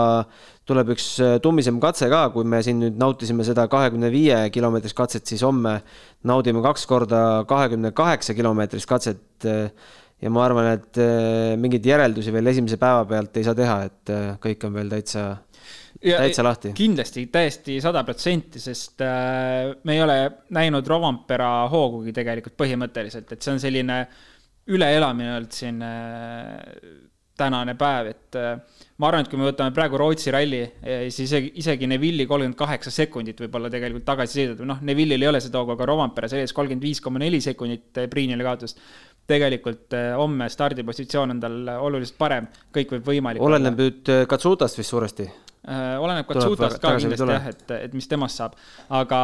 tuleb 0.67 0.93
üks 0.95 1.07
äh, 1.23 1.37
tummisem 1.41 1.79
katse 1.79 2.09
ka, 2.11 2.27
kui 2.35 2.43
me 2.43 2.61
siin 2.65 2.81
nüüd 2.83 2.99
nautisime 2.99 3.47
seda 3.47 3.67
kahekümne 3.71 4.11
viie 4.11 4.49
kilomeetrist 4.51 4.97
katset, 4.97 5.25
siis 5.25 5.43
homme 5.45 5.79
naudime 6.23 6.61
kaks 6.65 6.85
korda 6.89 7.45
kahekümne 7.47 7.93
kaheksa 7.95 8.33
kilomeetrist 8.33 8.89
katset 8.89 9.45
ja 10.23 10.31
ma 10.31 10.45
arvan, 10.47 10.69
et 10.77 10.99
äh, 11.01 11.55
mingeid 11.59 11.85
järeldusi 11.85 12.33
veel 12.33 12.51
esimese 12.53 12.79
päeva 12.81 13.03
pealt 13.09 13.35
ei 13.39 13.47
saa 13.47 13.57
teha, 13.57 13.79
et 13.89 14.13
äh, 14.13 14.27
kõik 14.41 14.67
on 14.67 14.77
veel 14.77 14.91
täitsa, 14.93 15.25
täitsa 15.99 16.45
lahti. 16.45 16.71
kindlasti 16.77 17.25
täiesti 17.33 17.79
sada 17.83 18.05
protsenti, 18.07 18.61
sest 18.63 19.03
äh, 19.05 19.73
me 19.83 19.97
ei 19.97 20.05
ole 20.05 20.19
näinud 20.55 20.87
Rovampera 20.87 21.49
hoogugi 21.71 22.15
tegelikult 22.15 22.55
põhimõtteliselt, 22.63 23.35
et 23.35 23.43
see 23.43 23.55
on 23.55 23.61
selline 23.63 24.05
üleelamine 24.71 25.35
olnud 25.35 25.53
siin 25.53 25.83
tänane 27.37 27.75
päev, 27.77 28.07
et 28.09 28.37
ma 28.97 29.09
arvan, 29.11 29.21
et 29.21 29.29
kui 29.29 29.37
me 29.37 29.45
võtame 29.45 29.75
praegu 29.75 29.99
Rootsi 29.99 30.31
ralli, 30.33 30.61
siis 31.11 31.27
isegi, 31.27 31.51
isegi 31.61 31.89
Neville'i 31.91 32.25
kolmkümmend 32.25 32.57
kaheksa 32.57 32.93
sekundit 32.95 33.43
võib-olla 33.43 33.69
tegelikult 33.69 34.07
tagasi 34.07 34.39
sõidad 34.39 34.63
või 34.63 34.71
noh, 34.71 34.79
Neville'il 34.89 35.21
ei 35.21 35.29
ole 35.29 35.43
seda 35.43 35.61
hoogu, 35.61 35.75
aga 35.75 35.89
Rovampere 35.91 36.31
sees 36.31 36.55
kolmkümmend 36.55 36.87
viis 36.87 37.03
koma 37.03 37.21
neli 37.21 37.43
sekundit 37.45 38.01
Priinile 38.09 38.47
kaotust 38.47 38.81
tegelikult 39.29 39.95
eh, 39.97 40.11
homme 40.17 40.47
stardipositsioon 40.51 41.35
on 41.35 41.41
tal 41.41 41.57
oluliselt 41.79 42.17
parem, 42.19 42.47
kõik 42.73 42.95
võib 42.95 43.09
võimalik 43.09 43.43
oleneb 43.45 43.81
nüüd 43.81 44.13
eh, 44.13 44.23
Katsutast 44.29 44.79
vist 44.79 44.93
suuresti? 44.93 45.25
Eh, 45.65 45.95
oleneb 46.01 46.27
Katsutast 46.29 46.81
ka 46.81 46.93
kindlasti 46.99 47.29
jah, 47.31 47.47
et, 47.49 47.73
et 47.87 47.95
mis 47.97 48.09
temast 48.09 48.41
saab. 48.41 48.57
aga 48.93 49.21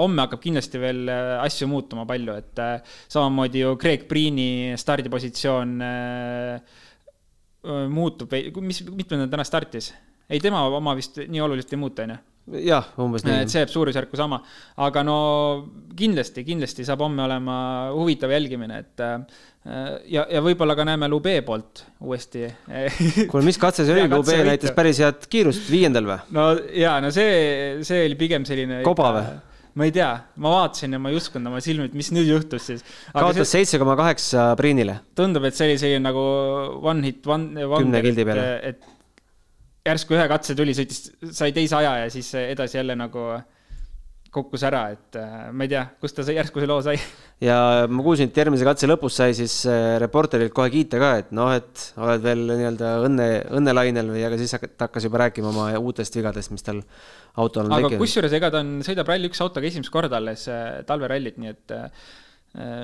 homme 0.00 0.24
hakkab 0.24 0.40
kindlasti 0.44 0.80
veel 0.80 1.04
asju 1.12 1.68
muutuma 1.68 2.06
palju, 2.08 2.38
et 2.40 2.64
samamoodi 3.12 3.66
ju 3.66 3.76
Craig 3.80 4.08
Priini 4.08 4.78
stardipositsioon 4.80 5.76
muutub 7.92 8.32
või 8.32 8.48
mis, 8.72 8.82
mitmendal 8.88 9.30
täna 9.36 9.44
startis? 9.46 9.92
ei, 10.32 10.40
tema 10.40 10.64
oma 10.72 10.96
vist 10.96 11.20
nii 11.28 11.44
oluliselt 11.44 11.76
ei 11.76 11.82
muutu, 11.84 12.06
on 12.06 12.16
ju 12.16 12.22
jah, 12.50 12.88
umbes 13.02 13.24
nii. 13.26 13.44
et 13.44 13.52
see 13.52 13.62
jääb 13.62 13.70
suurusjärku 13.70 14.18
sama, 14.18 14.40
aga 14.82 15.04
no 15.06 15.16
kindlasti, 15.98 16.44
kindlasti 16.46 16.86
saab 16.86 17.04
homme 17.04 17.22
olema 17.24 17.56
huvitav 17.94 18.32
jälgimine, 18.34 18.80
et 18.82 19.04
äh, 19.04 19.14
ja, 20.10 20.26
ja 20.26 20.42
võib-olla 20.44 20.74
ka 20.78 20.86
näeme 20.88 21.08
Lube 21.12 21.36
poolt 21.46 21.84
uuesti 22.02 22.48
kuule, 23.30 23.44
mis 23.46 23.60
katse 23.62 23.86
see 23.86 23.94
oli, 23.94 24.10
Lube 24.10 24.40
näitas 24.48 24.74
päris 24.74 25.02
head 25.04 25.28
kiirust, 25.30 25.68
viiendal 25.70 26.08
või? 26.08 26.18
no 26.34 26.50
ja, 26.74 26.98
no 27.04 27.12
see, 27.14 27.78
see 27.86 28.04
oli 28.08 28.18
pigem 28.18 28.46
selline 28.48 28.82
koba 28.86 29.14
või? 29.18 29.32
ma 29.78 29.86
ei 29.88 29.92
tea, 29.94 30.10
ma 30.42 30.56
vaatasin 30.58 30.98
ja 30.98 31.00
ma 31.00 31.12
ei 31.12 31.16
uskunud 31.16 31.48
oma 31.48 31.60
silmi, 31.64 31.86
et 31.88 31.94
mis 31.96 32.10
nüüd 32.12 32.26
juhtus 32.28 32.66
siis. 32.68 32.82
kaotas 33.14 33.54
seitse 33.54 33.78
koma 33.80 33.94
kaheksa 33.96 34.50
Priinile. 34.58 34.98
tundub, 35.16 35.46
et 35.48 35.56
see 35.56 35.70
oli 35.70 35.78
selline 35.80 36.02
nagu 36.10 36.24
one 36.82 37.06
hit, 37.06 37.22
one, 37.24 37.54
one. 37.64 37.86
kümne 37.86 38.02
kildi 38.04 38.26
peale. 38.28 38.50
et 38.72 38.90
järsku 39.86 40.16
ühe 40.16 40.28
katse 40.30 40.54
tuli, 40.58 40.74
sõitis, 40.76 41.08
sai 41.34 41.52
teise 41.56 41.76
aja 41.80 41.96
ja 42.04 42.12
siis 42.12 42.30
edasi 42.38 42.78
jälle 42.78 42.96
nagu 42.98 43.32
kukkus 44.32 44.62
ära, 44.64 44.86
et 44.94 45.16
äh, 45.20 45.48
ma 45.52 45.66
ei 45.66 45.70
tea, 45.74 45.82
kust 46.00 46.16
ta 46.16 46.24
järsku 46.24 46.62
see 46.62 46.68
loo 46.70 46.78
sai. 46.84 46.94
ja 47.48 47.84
ma 47.90 48.04
kuulsin, 48.04 48.30
et 48.30 48.38
järgmise 48.40 48.64
katse 48.64 48.88
lõpus 48.88 49.18
sai 49.20 49.34
siis 49.36 49.58
äh, 49.68 49.98
reporterilt 50.00 50.54
kohe 50.56 50.72
kiita 50.72 51.00
ka, 51.02 51.10
et 51.20 51.34
noh, 51.36 51.50
et 51.52 51.84
oled 52.00 52.24
veel 52.24 52.46
nii-öelda 52.48 52.94
õnne, 53.08 53.28
õnnelainel 53.60 54.12
või, 54.14 54.22
aga 54.24 54.38
siis 54.40 54.56
ta 54.56 54.86
hakkas 54.86 55.08
juba 55.08 55.26
rääkima 55.26 55.52
oma 55.52 55.68
uutest 55.76 56.16
vigadest, 56.16 56.54
mis 56.54 56.64
tal 56.64 56.80
autol 57.36 57.66
on 57.66 57.76
tekkinud. 57.76 58.00
kusjuures, 58.06 58.36
ega 58.38 58.52
ta 58.54 58.62
on, 58.64 58.78
sõidab 58.86 59.12
Rally1 59.12 59.44
autoga 59.44 59.68
esimest 59.68 59.92
korda 59.92 60.16
alles 60.22 60.46
äh, 60.48 60.80
talverallit, 60.88 61.40
nii 61.42 61.52
et 61.52 61.76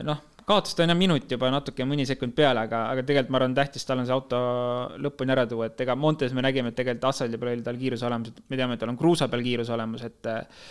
noh 0.04 0.20
kaotust 0.48 0.80
on 0.82 0.92
jah 0.92 0.98
minut 0.98 1.30
juba 1.30 1.50
natuke 1.52 1.86
mõni 1.88 2.06
sekund 2.08 2.34
peale, 2.36 2.64
aga, 2.66 2.84
aga 2.92 3.04
tegelikult 3.06 3.32
ma 3.34 3.40
arvan, 3.40 3.56
tähtis 3.56 3.86
tal 3.88 4.02
on 4.02 4.08
see 4.08 4.16
auto 4.16 4.40
lõpuni 5.04 5.34
ära 5.34 5.46
tuua, 5.50 5.68
et 5.70 5.84
ega 5.84 5.96
Montes 5.98 6.34
me 6.36 6.44
nägime, 6.44 6.72
et 6.72 6.78
tegelikult 6.78 7.10
asfaldi 7.10 7.40
peal 7.40 7.54
oli 7.54 7.66
tal 7.66 7.80
kiiruse 7.80 8.08
olemas, 8.08 8.32
et 8.32 8.44
me 8.48 8.60
teame, 8.60 8.78
et 8.78 8.84
tal 8.84 8.92
on 8.92 9.00
kruusa 9.00 9.28
peal 9.32 9.44
kiirus 9.44 9.72
olemas, 9.74 10.06
et 10.08 10.30
äh, 10.32 10.64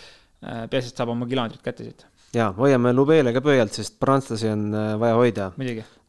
peaasi, 0.70 0.92
et 0.92 1.02
saab 1.02 1.14
oma 1.14 1.28
kilomeetrid 1.30 1.64
kätte 1.64 1.86
siit. 1.86 2.04
ja 2.34 2.50
hoiame 2.58 2.92
Lubele 2.96 3.32
ka 3.36 3.44
pöialt, 3.44 3.76
sest 3.76 3.98
prantslasi 4.02 4.50
on 4.50 4.68
äh, 4.74 4.90
vaja 5.00 5.22
hoida. 5.22 5.52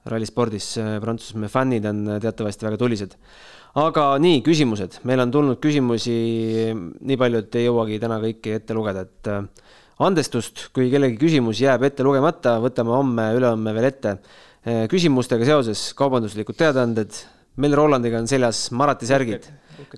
rallispordis 0.10 0.78
Prantsusmaa 1.04 1.50
fännid 1.52 1.86
on 1.86 2.06
teatavasti 2.24 2.66
väga 2.66 2.78
tulised 2.80 3.18
aga 3.78 4.06
nii, 4.22 4.40
küsimused, 4.46 5.02
meil 5.06 5.22
on 5.22 5.32
tulnud 5.34 5.60
küsimusi 5.62 6.16
nii 6.74 7.18
palju, 7.20 7.44
et 7.44 7.58
ei 7.60 7.68
jõuagi 7.68 8.00
täna 8.02 8.18
kõiki 8.24 8.56
ette 8.58 8.78
lugeda, 8.78 9.06
et 9.06 9.30
äh, 9.30 9.68
andestust, 10.06 10.68
kui 10.76 10.90
kellegi 10.92 11.18
küsimus 11.20 11.60
jääb 11.64 11.84
ette 11.88 12.06
lugemata, 12.06 12.58
võtame 12.64 12.94
homme-ülehomme 12.96 13.74
veel 13.76 13.90
ette. 13.90 14.16
Äh, 14.66 14.86
küsimustega 14.92 15.48
seoses 15.48 15.90
kaubanduslikud 16.00 16.58
teadaanded. 16.60 17.26
meil 17.60 17.74
Rolandiga 17.76 18.20
on 18.20 18.28
seljas 18.28 18.72
Marati 18.72 19.06
särgid. 19.06 19.50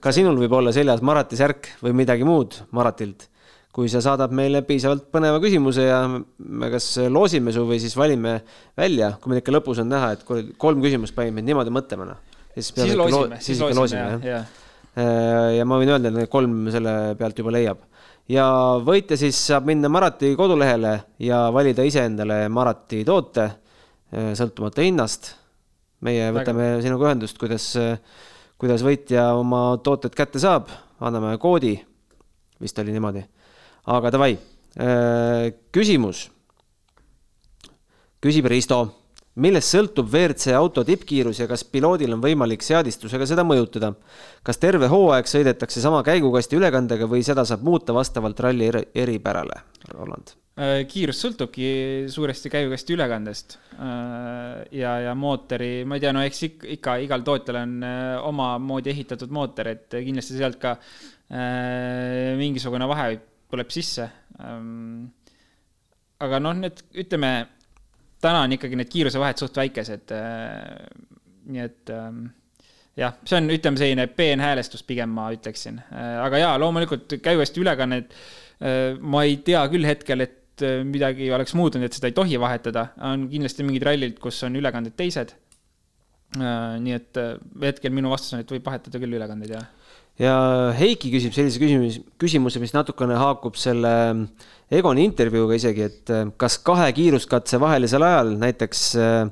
ka 0.02 0.12
sinul 0.12 0.38
võib 0.38 0.54
olla 0.54 0.72
seljas 0.72 1.02
Marati 1.02 1.38
särk 1.38 1.68
või 1.82 1.94
midagi 1.94 2.24
muud 2.24 2.56
Maratilt. 2.72 3.28
kui 3.72 3.88
sa 3.88 4.02
saadad 4.02 4.32
meile 4.32 4.62
piisavalt 4.68 5.06
põneva 5.12 5.40
küsimuse 5.40 5.86
ja 5.86 6.08
me 6.08 6.70
kas 6.70 6.98
loosime 7.08 7.54
su 7.54 7.64
või 7.64 7.80
siis 7.80 7.96
valime 7.96 8.42
välja, 8.76 9.18
kui 9.22 9.30
meil 9.30 9.40
ikka 9.40 9.52
lõpus 9.52 9.80
on 9.80 9.88
näha, 9.88 10.12
et 10.12 10.26
kolm 10.58 10.82
küsimust 10.82 11.16
panid 11.16 11.34
meid 11.34 11.46
niimoodi 11.46 11.72
mõtlema, 11.72 12.06
noh 12.06 12.20
siis, 12.56 12.74
siis 12.76 12.96
loosime, 12.96 13.40
siis 13.40 13.62
ikka 13.62 13.78
loosime, 13.78 14.08
jah 14.10 14.26
ja. 14.26 14.42
Äh, 14.92 15.56
ja 15.56 15.64
ma 15.68 15.78
võin 15.80 15.94
öelda, 15.94 16.10
et 16.10 16.18
need 16.18 16.32
kolm 16.32 16.66
selle 16.74 16.94
pealt 17.20 17.38
juba 17.40 17.54
leiab. 17.56 17.80
Ja 18.32 18.46
võitja 18.86 19.18
siis 19.20 19.38
saab 19.50 19.68
minna 19.68 19.90
Marati 19.92 20.32
kodulehele 20.40 20.94
ja 21.20 21.44
valida 21.54 21.84
iseendale 21.88 22.46
Marati 22.50 23.04
toote, 23.08 23.48
äh, 24.14 24.32
sõltumata 24.38 24.86
hinnast. 24.86 25.36
meie 26.02 26.32
võtame 26.34 26.64
Väga. 26.66 26.82
sinuga 26.82 27.06
ühendust, 27.12 27.38
kuidas, 27.38 27.66
kuidas 28.58 28.82
võitja 28.82 29.36
oma 29.38 29.78
tooted 29.86 30.16
kätte 30.18 30.40
saab, 30.42 30.72
anname 31.00 31.36
koodi, 31.38 31.76
vist 32.60 32.80
oli 32.80 32.92
niimoodi. 32.92 33.24
aga 33.86 34.10
davai, 34.10 34.38
äh, 34.80 35.54
küsimus 35.72 36.30
küsib 38.22 38.46
Risto 38.46 38.84
millest 39.42 39.74
sõltub 39.74 40.10
WRC 40.12 40.54
auto 40.58 40.84
tippkiirus 40.88 41.42
ja 41.42 41.48
kas 41.50 41.64
piloodil 41.68 42.14
on 42.16 42.22
võimalik 42.24 42.66
seadistusega 42.66 43.28
seda 43.30 43.46
mõjutada? 43.48 43.94
kas 44.46 44.62
terve 44.62 44.90
hooaeg 44.92 45.30
sõidetakse 45.30 45.82
sama 45.84 46.04
käigukasti 46.06 46.58
ülekandega 46.58 47.10
või 47.10 47.26
seda 47.26 47.46
saab 47.46 47.66
muuta 47.66 47.94
vastavalt 47.94 48.40
ralli 48.42 48.70
eripärale, 48.98 49.62
Roland? 49.94 50.36
Äh, 50.62 50.82
kiirus 50.84 51.22
sõltubki 51.24 51.68
suuresti 52.12 52.50
käigukasti 52.52 52.94
ülekandest 52.98 53.56
äh, 53.78 54.66
ja, 54.76 54.98
ja 55.08 55.14
mootori, 55.16 55.86
ma 55.88 55.96
ei 55.96 56.04
tea, 56.04 56.12
no 56.12 56.26
eks 56.28 56.44
ikka, 56.50 56.98
igal 57.06 57.24
tootjal 57.24 57.62
on 57.62 57.78
äh, 57.88 58.18
omamoodi 58.28 58.92
ehitatud 58.92 59.32
mootor, 59.32 59.72
et 59.72 59.88
kindlasti 59.96 60.38
sealt 60.38 60.62
ka 60.62 60.76
mingisugune 61.32 62.84
vahe 62.92 63.14
tuleb 63.48 63.70
sisse. 63.72 64.04
Ähm, 64.44 65.06
aga 66.20 66.42
noh, 66.44 66.58
need 66.60 66.82
ütleme 67.00 67.30
täna 68.22 68.44
on 68.46 68.56
ikkagi 68.56 68.78
need 68.80 68.92
kiirusevahed 68.92 69.42
suht 69.42 69.58
väikesed. 69.58 70.14
Äh, 70.16 70.60
nii 71.52 71.64
et 71.64 71.92
ähm, 71.94 72.28
jah, 73.00 73.16
see 73.26 73.40
on, 73.40 73.50
ütleme, 73.54 73.80
selline 73.82 74.08
peenhäälestus 74.16 74.86
pigem 74.88 75.14
ma 75.16 75.30
ütleksin, 75.36 75.82
äh, 75.90 76.14
aga 76.24 76.42
jaa, 76.44 76.54
loomulikult 76.62 77.18
käivasti 77.24 77.64
ülekanned, 77.64 78.14
äh, 78.62 79.00
ma 79.02 79.26
ei 79.28 79.40
tea 79.46 79.64
küll 79.74 79.88
hetkel, 79.90 80.28
et 80.28 80.38
midagi 80.86 81.26
oleks 81.34 81.56
muutunud, 81.58 81.88
et 81.88 81.96
seda 81.96 82.12
ei 82.12 82.14
tohi 82.14 82.38
vahetada, 82.38 82.92
on 83.08 83.24
kindlasti 83.32 83.66
mingid 83.66 83.86
rallid, 83.88 84.20
kus 84.22 84.44
on 84.46 84.60
ülekanded 84.60 84.94
teised. 85.00 85.32
nii 86.38 86.94
et 86.94 87.18
hetkel 87.64 87.92
minu 87.92 88.12
vastus 88.12 88.36
on, 88.36 88.44
et 88.44 88.52
võib 88.54 88.68
vahetada 88.68 89.00
küll 89.02 89.18
ülekandeid, 89.18 89.56
jah 89.56 89.66
ja 90.20 90.36
Heiki 90.78 91.12
küsib 91.14 91.36
sellise 91.36 91.62
küsimus, 91.62 92.00
küsimuse, 92.22 92.60
mis 92.64 92.74
natukene 92.76 93.20
haakub 93.20 93.60
selle 93.60 93.94
Egoni 94.72 95.04
intervjuuga 95.04 95.58
isegi, 95.58 95.88
et 95.90 96.12
äh, 96.14 96.28
kas 96.40 96.58
kahe 96.64 96.88
kiiruskatse 96.96 97.60
vahelisel 97.60 98.06
ajal, 98.08 98.36
näiteks 98.40 98.84
äh, 98.96 99.32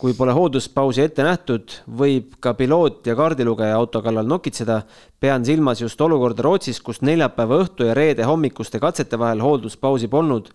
kui 0.00 0.16
pole 0.18 0.34
hoolduspausi 0.34 1.04
ette 1.04 1.22
nähtud, 1.22 1.76
võib 1.86 2.34
ka 2.42 2.54
piloot 2.58 3.06
ja 3.06 3.14
kaardilugeja 3.18 3.76
auto 3.76 4.00
kallal 4.02 4.26
nokitseda. 4.26 4.82
pean 5.20 5.44
silmas 5.44 5.80
just 5.80 6.00
olukorda 6.00 6.42
Rootsis, 6.42 6.80
kus 6.80 7.02
neljapäeva 7.02 7.60
õhtu 7.62 7.86
ja 7.86 7.94
reede 7.94 8.24
hommikuste 8.24 8.80
katsete 8.80 9.18
vahel 9.18 9.44
hoolduspausi 9.44 10.08
polnud. 10.08 10.50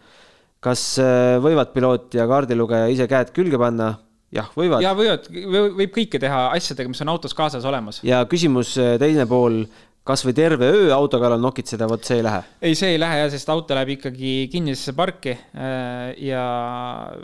kas 0.59 0.97
võivad 1.45 1.71
piloot 1.73 2.13
ja 2.17 2.25
kaardilugeja 2.27 2.87
ise 2.89 3.07
käed 3.07 3.29
külge 3.31 3.57
panna? 3.57 3.99
Jah, 4.33 4.49
võivad. 4.57 4.83
ja 4.83 4.93
võivad, 4.97 5.29
võib 5.77 5.93
kõike 5.95 6.21
teha 6.21 6.47
asjadega, 6.55 6.91
mis 6.91 7.03
on 7.05 7.13
autos 7.13 7.35
kaasas 7.37 7.65
olemas. 7.67 8.01
ja 8.05 8.23
küsimus 8.29 8.75
teine 9.01 9.27
pool 9.29 9.63
kas 10.05 10.21
või 10.21 10.35
terve 10.37 10.67
öö 10.69 10.89
auto 10.93 11.17
kallal 11.17 11.41
nokitseda, 11.41 11.87
vot 11.89 12.05
see 12.05 12.19
ei 12.19 12.25
lähe? 12.25 12.41
ei, 12.61 12.75
see 12.77 12.91
ei 12.93 12.99
lähe 13.01 13.23
jah, 13.23 13.29
sest 13.33 13.49
auto 13.49 13.73
läheb 13.73 13.95
ikkagi 13.95 14.33
kinnisesse 14.53 14.93
parki 14.97 15.31
äh, 15.33 16.11
ja 16.21 16.43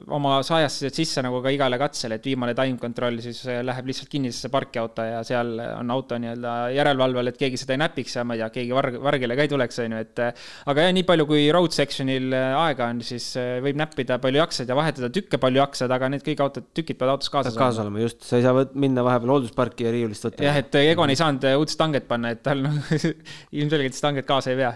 oma 0.09 0.39
sajastused 0.45 0.97
sisse 0.97 1.21
nagu 1.21 1.43
ka 1.45 1.53
igale 1.53 1.77
katsele, 1.81 2.17
et 2.17 2.25
viimane 2.25 2.55
time 2.57 2.81
control 2.81 3.19
siis 3.21 3.43
äh, 3.45 3.59
läheb 3.65 3.91
lihtsalt 3.91 4.09
kinnisesse 4.09 4.49
parki 4.53 4.81
auto 4.81 5.05
ja 5.05 5.19
seal 5.27 5.53
on 5.61 5.93
auto 5.93 6.17
nii-öelda 6.21 6.55
järelevalvel, 6.73 7.29
et 7.29 7.37
keegi 7.41 7.59
seda 7.61 7.75
ei 7.77 7.83
näpiks 7.83 8.17
ja 8.17 8.25
ma 8.25 8.37
ei 8.37 8.41
tea, 8.41 8.49
keegi 8.57 8.73
varg, 8.73 8.97
vargile 9.05 9.37
ka 9.37 9.45
ei 9.45 9.53
tuleks, 9.53 9.79
on 9.85 9.95
ju, 9.97 10.01
et 10.07 10.23
äh, 10.25 10.49
aga 10.73 10.87
jah, 10.87 10.95
nii 10.97 11.05
palju 11.11 11.29
kui 11.29 11.45
road 11.53 11.77
section'il 11.77 12.33
aega 12.33 12.89
on, 12.95 13.03
siis 13.05 13.29
võib 13.61 13.77
näppida 13.77 14.17
palju 14.25 14.41
jaksad 14.41 14.73
ja 14.73 14.79
vahetada 14.79 15.11
tükke 15.13 15.37
palju 15.41 15.61
jaksad, 15.61 15.93
aga 15.93 16.09
need 16.15 16.25
kõik 16.25 16.41
autod, 16.47 16.71
tükid 16.73 16.97
peavad 16.97 17.19
autos 17.19 17.29
kaasas 17.29 17.53
olema. 17.53 17.67
kaasas 17.67 17.85
olema, 17.85 18.03
just, 18.07 18.25
sa 18.25 18.41
ei 18.41 18.49
saa 18.49 18.65
minna 18.73 19.05
vahepeal 19.05 19.37
hooldusparki 19.37 19.85
ja 19.85 19.93
riiulist 19.93 20.25
võtta. 20.31 20.49
jah, 20.49 20.57
et 20.65 20.81
Egon 20.81 21.13
ei 21.13 21.19
saanud 21.19 21.45
uudset 21.61 21.85
hanget 21.85 22.09
panna, 22.09 22.33
et 22.33 22.41
tal 22.41 22.70
ilmselgelt 23.59 23.97
stanget 23.97 24.27
kaasa 24.27 24.53
ei 24.53 24.59
vea. 24.59 24.71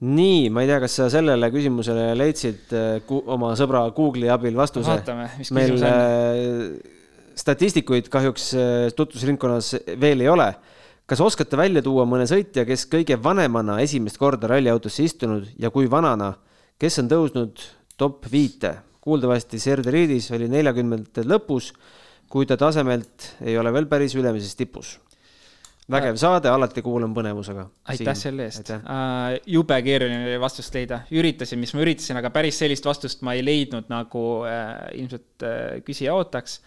nii, 0.00 0.48
ma 0.52 0.64
ei 0.64 0.70
tea, 0.70 0.78
kas 0.80 0.96
sa 0.96 1.08
sellele 1.12 1.50
küsimusele 1.52 2.10
leidsid 2.16 2.72
äh, 2.76 3.10
oma 3.10 3.52
sõbra 3.58 3.84
Google'i 3.96 4.30
abil 4.32 4.56
vastuse? 4.56 4.88
vaatame, 4.88 5.28
mis 5.40 5.52
meil, 5.56 5.74
küsimus 5.74 5.86
on. 5.86 5.98
Äh, 5.98 6.98
statistikuid 7.40 8.08
kahjuks 8.12 8.50
äh, 8.56 8.86
tutvusringkonnas 8.96 9.74
veel 10.00 10.24
ei 10.24 10.30
ole. 10.32 10.52
kas 11.10 11.20
oskate 11.24 11.58
välja 11.58 11.82
tuua 11.82 12.06
mõne 12.06 12.26
sõitja, 12.30 12.64
kes 12.68 12.86
kõige 12.90 13.16
vanemana 13.22 13.80
esimest 13.82 14.18
korda 14.20 14.48
ralliautosse 14.52 15.04
istunud 15.04 15.48
ja 15.58 15.72
kui 15.74 15.90
vanana, 15.90 16.36
kes 16.78 17.02
on 17.02 17.10
tõusnud 17.10 17.66
top 17.98 18.30
viite? 18.32 18.78
kuuldavasti 19.00 19.56
Serderiidis 19.56 20.26
oli 20.36 20.44
neljakümnendate 20.52 21.22
lõpus, 21.24 21.70
kui 22.28 22.44
ta 22.46 22.58
tasemelt 22.60 23.30
ei 23.40 23.56
ole 23.58 23.72
veel 23.72 23.88
päris 23.88 24.12
ülemises 24.14 24.52
tipus 24.58 24.98
vägev 25.90 26.18
saade, 26.20 26.50
alati 26.50 26.82
kuulan 26.84 27.14
põnevusega. 27.16 27.66
aitäh 27.92 28.18
selle 28.18 28.46
eest. 28.48 28.70
Uh, 28.76 29.36
jube 29.50 29.80
keeruline 29.86 30.22
oli 30.28 30.38
vastust 30.42 30.74
leida, 30.76 31.02
üritasin, 31.14 31.60
mis 31.62 31.74
ma 31.76 31.84
üritasin, 31.84 32.20
aga 32.20 32.32
päris 32.34 32.60
sellist 32.62 32.86
vastust 32.86 33.24
ma 33.26 33.34
ei 33.36 33.44
leidnud, 33.44 33.90
nagu 33.92 34.24
uh, 34.44 34.86
ilmselt 34.96 35.46
uh, 35.46 35.76
küsija 35.86 36.16
ootaks. 36.18 36.60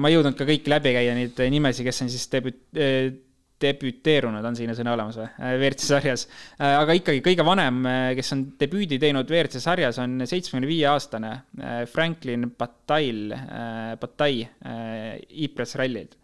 ma 0.00 0.08
ei 0.08 0.14
jõudnud 0.14 0.36
ka 0.38 0.46
kõiki 0.48 0.70
läbi 0.72 0.94
käia, 0.96 1.12
neid 1.12 1.40
nimesid, 1.52 1.84
kes 1.84 2.04
on 2.06 2.12
siis 2.12 2.26
debüt- 2.32 2.62
uh,, 2.78 3.12
debüteerunud, 3.64 4.44
on 4.44 4.56
selline 4.56 4.74
sõna 4.76 4.92
olemas 4.96 5.16
või, 5.16 5.28
WRC 5.54 5.86
sarjas. 5.86 6.24
aga 6.58 6.96
ikkagi 6.98 7.22
kõige 7.24 7.44
vanem, 7.46 7.84
kes 8.18 8.32
on 8.34 8.42
debüüdi 8.60 8.98
teinud 9.00 9.30
WRC 9.30 9.62
sarjas, 9.62 10.00
on 10.02 10.18
seitsmekümne 10.26 10.68
viie 10.68 10.88
aastane 10.90 11.30
Franklin 11.92 12.50
Bataille, 12.58 13.38
Bataille 14.00 14.50
Ypres 15.46 15.78
rallilt. 15.80 16.18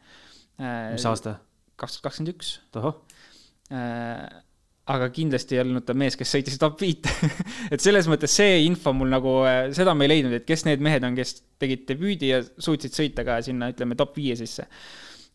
mis 0.59 1.07
aasta? 1.09 1.39
Kaks 1.81 1.99
tuhat 1.99 2.09
kakskümmend 2.09 2.33
üks. 2.35 2.55
äh, 3.73 4.25
aga 4.91 5.11
kindlasti 5.15 5.57
ei 5.57 5.63
olnud 5.63 5.85
ta 5.87 5.95
mees, 5.99 6.17
kes 6.19 6.33
sõitis 6.35 6.59
top 6.61 6.81
viite 6.81 7.13
et 7.73 7.83
selles 7.83 8.09
mõttes 8.11 8.33
see 8.35 8.63
info 8.67 8.95
mul 8.97 9.13
nagu, 9.13 9.37
äh, 9.49 9.69
seda 9.77 9.95
ma 9.95 10.07
ei 10.07 10.15
leidnud, 10.15 10.35
et 10.41 10.49
kes 10.49 10.67
need 10.69 10.83
mehed 10.85 11.07
on, 11.07 11.19
kes 11.19 11.39
tegid 11.61 11.87
debüüdi 11.91 12.33
ja 12.33 12.43
suutsid 12.43 12.97
sõita 12.97 13.27
ka 13.27 13.39
sinna, 13.45 13.71
ütleme, 13.75 13.99
top 13.99 14.17
viie 14.19 14.37
sisse. 14.39 14.67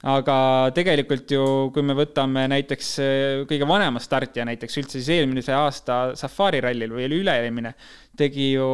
aga 0.06 0.38
tegelikult 0.76 1.32
ju, 1.32 1.46
kui 1.74 1.86
me 1.86 1.96
võtame 1.98 2.48
näiteks 2.52 2.92
äh, 3.02 3.44
kõige 3.50 3.68
vanema 3.70 4.02
startija, 4.04 4.48
näiteks 4.50 4.82
üldse 4.82 5.00
siis 5.00 5.14
eelmise 5.18 5.56
aasta 5.56 6.00
Safari 6.20 6.62
rallil 6.66 6.94
või 6.98 7.08
oli 7.08 7.22
üle-eelmine, 7.24 7.76
tegi 8.18 8.54
ju 8.54 8.68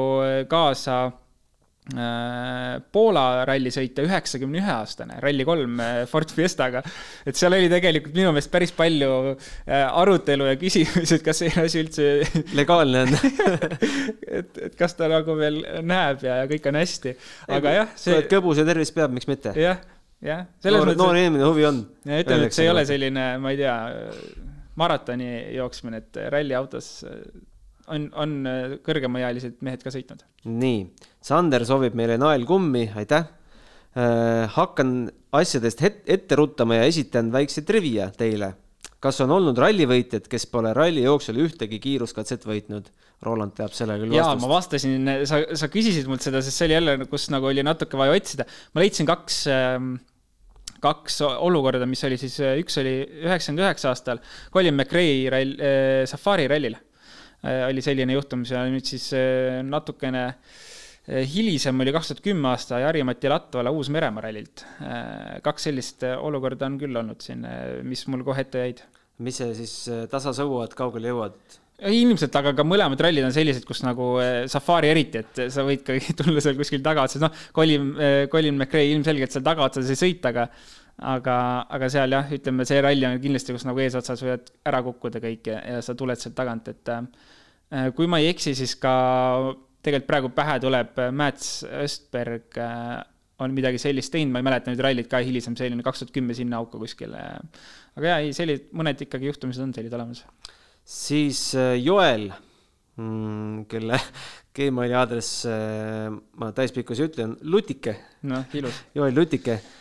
kaasa 0.50 1.04
Poola 1.90 3.24
rallisõitja, 3.50 4.04
üheksakümne 4.06 4.60
ühe 4.62 4.70
aastane, 4.70 5.16
Rally3 5.24 5.80
äh, 5.82 5.96
Ford 6.08 6.30
Fiestaga. 6.30 6.84
et 7.26 7.40
seal 7.40 7.56
oli 7.58 7.72
tegelikult 7.72 8.14
minu 8.14 8.30
meelest 8.30 8.52
päris 8.54 8.72
palju 8.78 9.10
äh, 9.34 9.88
arutelu 9.90 10.46
ja 10.46 10.60
küsimusi, 10.62 11.18
et 11.18 11.26
kas 11.26 11.42
see 11.42 11.50
asi 11.58 11.82
üldse 11.82 12.06
legaalne 12.54 13.02
on 13.08 13.18
et, 14.38 14.62
et 14.68 14.78
kas 14.78 14.94
ta 15.00 15.10
nagu 15.10 15.36
veel 15.42 15.58
näeb 15.82 16.22
ja, 16.28 16.44
ja 16.44 16.52
kõik 16.54 16.70
on 16.70 16.80
hästi, 16.84 17.16
aga 17.58 17.76
jah 17.80 17.92
see.... 17.98 18.14
kui 18.22 18.30
kõbus 18.38 18.62
ja 18.62 18.70
tervis 18.70 18.94
peab, 18.94 19.18
miks 19.18 19.26
mitte? 19.32 19.58
jah, 19.58 19.82
jah. 20.22 20.46
noor, 20.70 20.94
noor 20.94 21.18
inimene, 21.18 21.48
huvi 21.50 21.66
on. 21.66 21.82
ütleme, 22.06 22.46
et 22.46 22.60
see 22.62 22.70
ei 22.70 22.76
ole 22.76 22.86
selline, 22.86 23.32
ma 23.42 23.56
ei 23.56 23.64
tea, 23.66 23.78
maratoni 24.78 25.32
jooksmine, 25.58 26.06
et 26.06 26.26
ralliautos 26.30 27.00
on, 27.88 28.08
on 28.14 28.34
äh, 28.50 28.74
kõrgemaealised 28.86 29.62
mehed 29.66 29.84
ka 29.84 29.94
sõitnud. 29.94 30.24
nii, 30.50 30.84
Sander 31.24 31.66
soovib 31.68 31.96
meile 31.98 32.18
naelkummi, 32.22 32.90
aitäh 32.98 33.28
äh,. 33.96 34.50
hakkan 34.56 35.12
asjadest 35.36 35.82
het-, 35.86 36.04
ette 36.06 36.38
ruttama 36.40 36.82
ja 36.82 36.90
esitan 36.90 37.32
väikse 37.34 37.66
trivia 37.68 38.12
teile. 38.18 38.54
kas 39.02 39.18
on 39.24 39.32
olnud 39.34 39.58
rallivõitjad, 39.58 40.28
kes 40.30 40.46
pole 40.52 40.74
ralli 40.78 41.06
jooksul 41.08 41.40
ühtegi 41.42 41.80
kiiruskatset 41.82 42.46
võitnud? 42.46 42.92
Roland 43.22 43.54
teab 43.54 43.74
sellele 43.74 44.02
küll 44.02 44.16
jaa, 44.18 44.32
vastust. 44.32 44.42
ma 44.42 44.50
vastasin, 44.50 45.10
sa, 45.30 45.42
sa 45.58 45.68
küsisid 45.70 46.08
mult 46.10 46.24
seda, 46.26 46.40
sest 46.42 46.58
see 46.58 46.70
oli 46.70 46.74
jälle, 46.80 46.96
kus 47.10 47.28
nagu 47.30 47.50
oli 47.50 47.66
natuke 47.66 48.00
vaja 48.00 48.16
otsida. 48.18 48.48
ma 48.74 48.82
leidsin 48.82 49.10
kaks 49.10 49.44
ähm, 49.54 49.92
kaks 50.82 51.20
olukorda, 51.22 51.86
mis 51.86 52.02
oli 52.08 52.18
siis, 52.18 52.40
üks 52.42 52.80
oli 52.82 52.96
üheksakümne 53.22 53.68
üheksa 53.68 53.92
aastal 53.92 54.22
Colin 54.54 54.74
McRae 54.74 55.30
rall, 55.30 55.54
äh, 55.62 56.08
Safari 56.10 56.48
rallil 56.50 56.80
äh, 56.80 56.91
oli 57.42 57.82
selline 57.86 58.18
juhtum, 58.18 58.46
see 58.48 58.62
nüüd 58.74 58.88
siis 58.88 59.10
äh, 59.18 59.62
natukene 59.66 60.30
hilisem 61.28 61.82
oli 61.82 61.92
kaks 61.96 62.12
tuhat 62.12 62.20
kümme 62.24 62.52
aasta 62.52 62.78
Jari-Mati 62.84 63.30
Latvala 63.32 63.72
Uus-Meremaa 63.74 64.22
rallilt. 64.22 64.62
kaks 65.44 65.66
sellist 65.66 66.06
olukorda 66.06 66.68
on 66.70 66.76
küll 66.80 67.00
olnud 67.02 67.26
siin, 67.26 67.42
mis 67.84 68.06
mul 68.06 68.22
kohe 68.24 68.46
ette 68.46 68.62
jäid. 68.62 68.84
mis 69.26 69.42
see 69.42 69.56
siis, 69.58 69.74
tasa 70.12 70.30
sõuad, 70.38 70.76
kaugele 70.78 71.10
jõuad? 71.10 71.58
ilmselt, 71.90 72.38
aga 72.38 72.54
ka 72.54 72.64
mõlemad 72.64 73.02
rallid 73.02 73.26
on 73.26 73.34
sellised, 73.34 73.66
kus 73.66 73.82
nagu 73.82 74.12
Safari 74.54 74.92
eriti, 74.94 75.24
et 75.26 75.42
sa 75.50 75.66
võid 75.66 75.82
ka 75.88 75.98
tulla 76.22 76.46
seal 76.46 76.60
kuskil 76.60 76.86
tagaotsas, 76.86 77.26
noh, 77.26 77.34
Colin, 77.58 77.90
Colin 78.30 78.62
McRae 78.62 78.94
ilmselgelt 78.94 79.34
seal 79.34 79.48
tagaotsas 79.50 79.90
ei 79.90 79.98
sõita, 79.98 80.30
aga 80.30 80.46
aga, 81.02 81.36
aga 81.74 81.90
seal 81.92 82.14
jah, 82.14 82.32
ütleme, 82.38 82.66
see 82.68 82.82
ralli 82.84 83.08
on 83.08 83.20
kindlasti, 83.22 83.56
kus 83.56 83.66
nagu 83.68 83.82
eesotsas 83.82 84.22
võivad 84.24 84.52
ära 84.70 84.82
kukkuda 84.86 85.22
kõik 85.24 85.50
ja, 85.50 85.60
ja 85.76 85.80
sa 85.86 85.96
tuled 85.98 86.20
sealt 86.22 86.36
tagant, 86.38 86.70
et 86.72 86.92
äh, 86.94 87.88
kui 87.98 88.10
ma 88.12 88.22
ei 88.22 88.30
eksi, 88.32 88.54
siis 88.58 88.76
ka 88.80 88.94
tegelikult 89.82 90.10
praegu 90.10 90.32
pähe 90.36 90.60
tuleb 90.62 91.02
Mats 91.18 91.64
Östberg 91.66 92.60
äh, 92.62 93.00
on 93.42 93.56
midagi 93.58 93.82
sellist 93.82 94.14
teinud, 94.14 94.36
ma 94.36 94.44
ei 94.44 94.48
mäleta 94.52 94.70
nüüd 94.70 94.84
rallit 94.86 95.10
ka 95.10 95.24
hilisem, 95.26 95.58
selline 95.58 95.82
kaks 95.86 96.04
tuhat 96.04 96.14
kümme 96.14 96.38
sinna 96.38 96.62
auku 96.62 96.82
kuskile. 96.84 97.24
aga 97.98 98.14
jaa, 98.14 98.22
ei, 98.22 98.36
sellised, 98.38 98.70
mõned 98.78 99.02
ikkagi 99.08 99.32
juhtumised 99.32 99.66
on 99.66 99.74
sellised 99.74 99.98
olemas. 99.98 100.24
siis 100.86 101.50
äh, 101.58 101.74
Joel 101.82 102.30
mm,, 103.00 103.66
kelle 103.72 103.98
Gmaili 104.56 104.94
aadress 105.00 105.46
ma 105.48 106.50
täispikkus 106.52 107.00
ei 107.00 107.08
ütle, 107.08 107.30
on 107.30 107.38
Lutike. 107.48 107.96
noh, 108.28 108.44
ilus. 108.60 108.82
Joel 108.94 109.16
Lutike 109.16 109.62
Äh, 109.62 109.81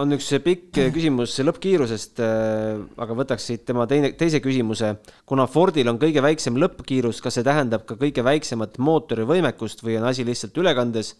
on 0.00 0.16
üks 0.16 0.28
pikk 0.44 0.78
küsimus 0.94 1.34
lõppkiirusest, 1.44 2.20
äh, 2.24 2.80
aga 3.00 3.16
võtaks 3.16 3.46
siit 3.50 3.64
tema 3.68 3.86
teine, 3.90 4.12
teise 4.18 4.40
küsimuse. 4.42 4.94
kuna 5.26 5.46
Fordil 5.50 5.88
on 5.88 5.98
kõige 5.98 6.22
väiksem 6.22 6.56
lõppkiirus, 6.60 7.20
kas 7.20 7.38
see 7.38 7.46
tähendab 7.46 7.86
ka 7.86 7.96
kõige 8.00 8.24
väiksemat 8.24 8.78
mootori 8.78 9.26
võimekust 9.28 9.84
või 9.84 9.98
on 9.98 10.08
asi 10.10 10.24
lihtsalt 10.24 10.56
ülekandes 10.56 11.16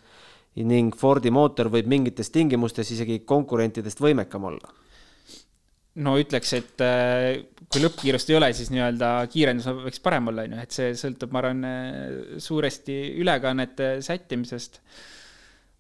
ning 0.56 0.96
Fordi 0.98 1.30
mootor 1.30 1.68
võib 1.70 1.86
mingites 1.86 2.30
tingimustes 2.30 2.90
isegi 2.90 3.20
konkurentidest 3.24 4.00
võimekam 4.00 4.44
olla? 4.44 4.72
no 6.00 6.14
ütleks, 6.16 6.52
et 6.54 6.82
äh, 6.86 7.42
kui 7.68 7.82
lõppkiirust 7.82 8.30
ei 8.30 8.36
ole, 8.38 8.52
siis 8.54 8.70
nii-öelda 8.70 9.26
kiirendus 9.30 9.66
võiks 9.84 10.00
parem 10.00 10.30
olla, 10.30 10.46
on 10.46 10.54
ju, 10.54 10.60
et 10.62 10.72
see 10.74 10.92
sõltub, 10.96 11.32
ma 11.34 11.42
arvan, 11.42 11.64
suuresti 12.38 13.00
ülekannete 13.20 13.96
sättimisest 14.02 14.80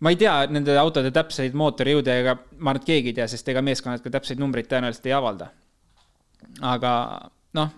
ma 0.00 0.12
ei 0.12 0.18
tea 0.20 0.34
nende 0.52 0.76
autode 0.80 1.12
täpseid 1.14 1.56
mootorijõude 1.58 2.16
ega 2.22 2.36
ma 2.58 2.72
arvan, 2.72 2.80
et 2.80 2.88
keegi 2.88 3.12
ei 3.12 3.18
tea, 3.20 3.28
sest 3.30 3.48
ega 3.52 3.62
meeskonnad 3.64 4.02
ka 4.04 4.12
täpseid 4.16 4.40
numbreid 4.40 4.70
tõenäoliselt 4.70 5.08
ei 5.10 5.16
avalda. 5.16 5.50
aga 6.64 6.92
noh, 7.56 7.70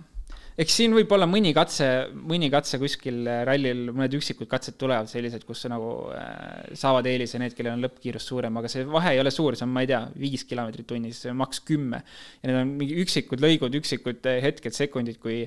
eks 0.63 0.77
siin 0.79 0.95
võib 0.95 1.11
olla 1.17 1.27
mõni 1.27 1.51
katse, 1.57 1.89
mõni 2.15 2.51
katse 2.53 2.79
kuskil 2.83 3.25
rallil, 3.49 3.89
mõned 3.91 4.15
üksikud 4.19 4.51
katsed 4.51 4.79
tulevad 4.81 5.11
sellised, 5.11 5.45
kus 5.49 5.65
nagu 5.73 5.93
äh, 6.15 6.73
saavad 6.79 7.09
eelise 7.11 7.41
need, 7.43 7.57
kellel 7.59 7.75
on 7.77 7.87
lõppkiirus 7.87 8.29
suurem, 8.31 8.57
aga 8.61 8.71
see 8.71 8.87
vahe 8.89 9.17
ei 9.17 9.23
ole 9.23 9.35
suur, 9.35 9.59
see 9.59 9.67
on, 9.67 9.75
ma 9.75 9.83
ei 9.83 9.91
tea, 9.91 10.03
viis 10.23 10.47
kilomeetrit 10.49 10.89
tunnis, 10.93 11.25
maks 11.39 11.63
kümme. 11.67 12.05
ja 12.43 12.51
need 12.51 12.61
on 12.63 12.75
mingi 12.79 13.01
üksikud 13.03 13.43
lõigud, 13.43 13.81
üksikud 13.83 14.31
hetked, 14.47 14.79
sekundid, 14.79 15.19
kui, 15.23 15.43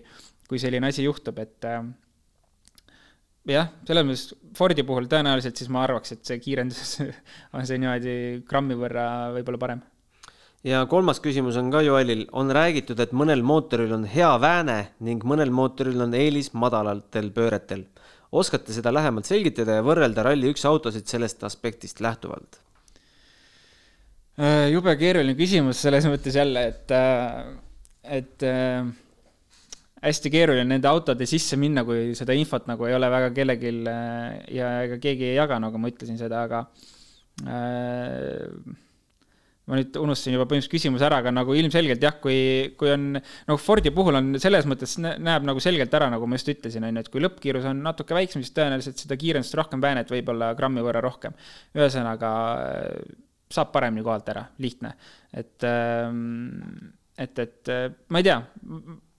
kui 0.49 0.61
selline 0.61 0.91
asi 0.91 1.07
juhtub, 1.07 1.39
et 1.45 1.69
äh, 1.71 1.85
jah, 3.49 3.69
selles 3.87 4.07
mõttes 4.07 4.33
Fordi 4.55 4.85
puhul 4.87 5.09
tõenäoliselt 5.11 5.59
siis 5.59 5.67
ma 5.73 5.83
arvaks, 5.83 6.13
et 6.15 6.23
see 6.27 6.39
kiirendus 6.39 7.01
on 7.55 7.67
see 7.67 7.79
niimoodi 7.81 8.15
grammi 8.47 8.77
võrra 8.79 9.05
võib-olla 9.35 9.59
parem. 9.59 9.83
ja 10.63 10.85
kolmas 10.89 11.19
küsimus 11.23 11.59
on 11.59 11.71
ka 11.73 11.83
Joelil, 11.85 12.25
on 12.31 12.53
räägitud, 12.55 12.99
et 13.03 13.11
mõnel 13.11 13.43
mootoril 13.43 13.91
on 13.97 14.05
hea 14.09 14.31
vääne 14.41 14.79
ning 15.03 15.23
mõnel 15.27 15.51
mootoril 15.51 16.07
on 16.07 16.15
eelis 16.15 16.53
madalatel 16.53 17.31
pööretel. 17.35 17.85
oskate 18.31 18.73
seda 18.73 18.93
lähemalt 18.95 19.27
selgitada 19.27 19.79
ja 19.79 19.83
võrrelda 19.83 20.23
Rally1 20.23 20.67
autosid 20.71 21.07
sellest 21.11 21.43
aspektist 21.43 21.99
lähtuvalt? 21.99 22.61
Äh, 24.35 24.67
jube 24.73 24.91
keeruline 24.99 25.35
küsimus 25.35 25.79
selles 25.83 26.07
mõttes 26.11 26.35
jälle, 26.35 26.65
et, 26.71 26.91
äh, 26.91 27.45
et 28.17 28.43
äh, 28.43 28.87
hästi 30.03 30.31
keeruline 30.33 30.67
nende 30.67 30.89
autode 30.89 31.27
sisse 31.29 31.57
minna, 31.59 31.85
kui 31.87 32.13
seda 32.17 32.35
infot 32.35 32.67
nagu 32.69 32.87
ei 32.87 32.95
ole 32.97 33.09
väga 33.11 33.31
kellelgi 33.35 33.71
äh, 33.91 34.39
ja 34.57 34.71
ega 34.87 34.99
keegi 35.01 35.31
ei 35.31 35.37
jaga, 35.37 35.59
nagu 35.63 35.79
ma 35.81 35.91
ütlesin 35.91 36.19
seda, 36.19 36.43
aga 36.45 36.65
äh, 37.47 38.75
ma 39.65 39.79
nüüd 39.79 39.97
unustasin 39.97 40.35
juba 40.35 40.45
põhimõtteliselt 40.45 40.75
küsimuse 40.75 41.07
ära, 41.07 41.19
aga 41.23 41.31
nagu 41.33 41.55
ilmselgelt 41.57 42.03
jah, 42.05 42.17
kui, 42.21 42.37
kui 42.77 42.91
on, 42.93 43.15
nagu 43.17 43.61
Fordi 43.61 43.91
puhul 43.95 44.19
on 44.19 44.33
selles 44.41 44.67
mõttes 44.69 44.97
näeb 45.01 45.47
nagu 45.47 45.63
selgelt 45.63 45.93
ära, 45.97 46.11
nagu 46.13 46.27
ma 46.29 46.37
just 46.37 46.51
ütlesin, 46.53 46.85
on 46.85 46.99
ju, 46.99 47.05
et 47.05 47.11
kui 47.13 47.23
lõppkiirus 47.23 47.65
on 47.71 47.81
natuke 47.85 48.17
väiksem, 48.17 48.43
siis 48.45 48.53
tõenäoliselt 48.57 49.01
seda 49.01 49.17
kiirendust 49.21 49.57
rohkem, 49.57 49.81
väänet 49.81 50.11
võib-olla 50.13 50.51
grammi 50.59 50.85
võrra 50.85 51.01
rohkem. 51.05 51.33
ühesõnaga 51.77 52.33
saab 53.55 53.71
paremini 53.73 54.05
kohalt 54.05 54.29
ära, 54.33 54.45
lihtne. 54.61 54.93
et, 55.33 55.65
ähm, 55.65 56.93
et, 57.17 57.39
et 57.39 57.73
ma 58.09 58.21
ei 58.21 58.29
tea 58.29 58.37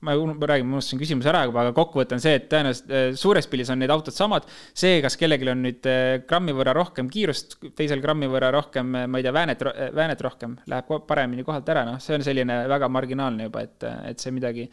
ma 0.07 0.49
räägin, 0.51 0.69
ma 0.69 0.79
unustasin 0.79 1.01
küsimuse 1.01 1.31
ära 1.33 1.43
aga 1.49 1.73
kokkuvõte 1.77 2.17
on 2.17 2.23
see, 2.23 2.37
et 2.39 2.49
tõenäoliselt 2.53 2.95
äh, 2.95 3.07
suures 3.19 3.49
pildis 3.51 3.73
on 3.75 3.81
need 3.83 3.93
autod 3.93 4.17
samad. 4.17 4.49
see, 4.77 5.01
kas 5.05 5.19
kellelgi 5.21 5.51
on 5.53 5.63
nüüd 5.67 5.89
äh, 5.91 6.07
grammi 6.29 6.55
võrra 6.57 6.75
rohkem 6.77 7.11
kiirust, 7.13 7.59
teisel 7.79 8.03
grammi 8.05 8.31
võrra 8.31 8.53
rohkem, 8.55 8.95
äh, 8.95 9.07
ma 9.11 9.21
ei 9.21 9.27
tea, 9.27 9.35
väänet, 9.37 9.67
väänet 9.97 10.25
rohkem, 10.27 10.59
läheb 10.71 11.07
paremini 11.09 11.47
kohalt 11.47 11.69
ära, 11.75 11.85
noh, 11.89 12.01
see 12.03 12.19
on 12.19 12.27
selline 12.27 12.63
väga 12.73 12.91
marginaalne 12.93 13.51
juba, 13.51 13.67
et, 13.67 13.89
et 14.13 14.23
see 14.23 14.35
midagi 14.35 14.69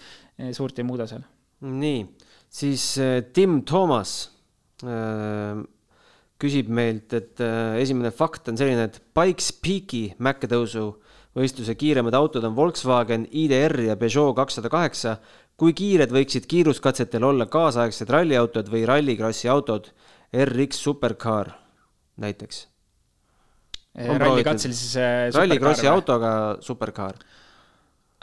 suurt 0.55 0.79
ei 0.79 0.87
muuda 0.87 1.07
seal. 1.09 1.25
nii, 1.63 2.05
siis 2.53 2.87
Tim 3.33 3.61
Toomas 3.67 4.17
äh, 4.85 5.63
küsib 6.43 6.69
meilt, 6.73 7.13
et 7.15 7.41
äh, 7.43 7.77
esimene 7.81 8.11
fakt 8.15 8.49
on 8.51 8.59
selline, 8.59 8.89
et 8.89 8.99
Pikes 9.15 9.51
Peaki 9.63 10.03
mäkketõusu 10.23 10.89
võistluse 11.37 11.75
kiiremad 11.77 12.13
autod 12.17 12.45
on 12.47 12.55
Volkswagen 12.57 13.25
IDR 13.31 13.79
ja 13.87 13.97
Peugeot 13.97 14.35
kakssada 14.37 14.69
kaheksa. 14.69 15.17
kui 15.57 15.73
kiired 15.73 16.09
võiksid 16.09 16.47
kiiruskatsetel 16.49 17.23
olla 17.23 17.45
kaasaegsed 17.45 18.09
ralliautod 18.09 18.69
või 18.73 18.85
rallikrossi 18.89 19.49
autod, 19.49 19.91
RX 20.33 20.81
Supercar 20.81 21.51
näiteks? 22.17 22.67
rallikatsel 23.93 24.73
siis 24.73 24.95
äh,. 24.97 25.29
rallikrossi 25.33 25.87
autoga 25.87 26.57
Supercar 26.61 27.13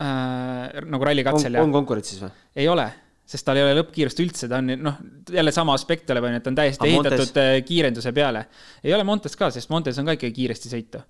äh,. 0.03 0.83
nagu 0.83 1.05
rallikatsel 1.05 1.55
jah? 1.55 1.63
on 1.63 1.73
konkurentsis 1.73 2.23
või? 2.25 2.33
ei 2.57 2.69
ole 2.69 2.89
sest 3.31 3.47
tal 3.47 3.61
ei 3.61 3.63
ole 3.63 3.77
lõppkiirust 3.79 4.19
üldse, 4.25 4.49
ta 4.51 4.59
on 4.59 4.73
noh, 4.83 4.97
jälle 5.31 5.53
sama 5.55 5.77
aspekt 5.79 6.09
tuleb, 6.09 6.25
on 6.27 6.35
ju, 6.35 6.41
et 6.41 6.45
ta 6.47 6.51
on 6.51 6.57
täiesti 6.59 6.83
A, 6.83 6.89
ehitatud 6.89 7.21
Montes? 7.21 7.37
Äh, 7.39 7.59
kiirenduse 7.63 8.13
peale. 8.17 8.47
ei 8.83 8.95
ole 8.97 9.05
Montes 9.07 9.39
ka, 9.39 9.53
sest 9.55 9.71
Montes 9.71 9.99
on 10.03 10.11
ka 10.11 10.17
ikkagi 10.19 10.35
kiiresti 10.41 10.73
sõita 10.73 11.05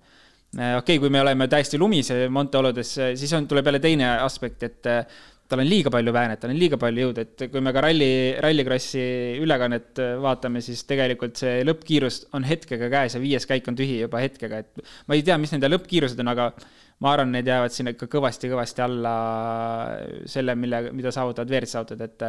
okei 0.51 0.77
okay,, 0.77 0.99
kui 0.99 1.11
me 1.13 1.21
oleme 1.23 1.47
täiesti 1.51 1.79
lumise 1.79 2.25
Monte 2.29 2.59
oludes, 2.59 2.95
äh, 2.99 3.13
siis 3.19 3.31
on, 3.37 3.47
tuleb 3.47 3.69
jälle 3.69 3.79
teine 3.83 4.09
aspekt, 4.19 4.65
et 4.67 4.89
äh, 4.89 5.05
tal 5.51 5.63
on 5.63 5.67
liiga 5.67 5.91
palju 5.91 6.13
väänet, 6.15 6.39
tal 6.39 6.53
on 6.53 6.59
liiga 6.59 6.79
palju 6.79 7.05
jõudu, 7.05 7.23
et 7.25 7.45
kui 7.51 7.63
me 7.63 7.73
ka 7.75 7.83
ralli, 7.83 8.11
rallikrossi 8.43 9.01
ülekannet 9.43 9.99
vaatame, 10.23 10.61
siis 10.63 10.83
tegelikult 10.87 11.39
see 11.39 11.65
lõppkiirus 11.67 12.21
on 12.37 12.47
hetkega 12.47 12.87
käes 12.91 13.17
ja 13.17 13.23
viies 13.23 13.47
käik 13.47 13.67
on 13.67 13.79
tühi 13.79 13.99
juba 14.03 14.21
hetkega, 14.23 14.61
et 14.63 14.85
ma 15.07 15.17
ei 15.17 15.25
tea, 15.27 15.35
mis 15.41 15.51
nende 15.51 15.71
lõppkiirused 15.71 16.19
on, 16.23 16.31
aga 16.31 16.51
ma 17.03 17.15
arvan, 17.15 17.33
need 17.35 17.49
jäävad 17.51 17.75
sinna 17.75 17.95
ikka 17.95 18.07
kõvasti-kõvasti 18.11 18.85
alla 18.85 19.15
selle, 20.29 20.55
mille, 20.55 20.85
mida 20.95 21.11
saavutavad 21.11 21.51
WRC 21.51 21.79
autod, 21.81 22.03
et 22.05 22.27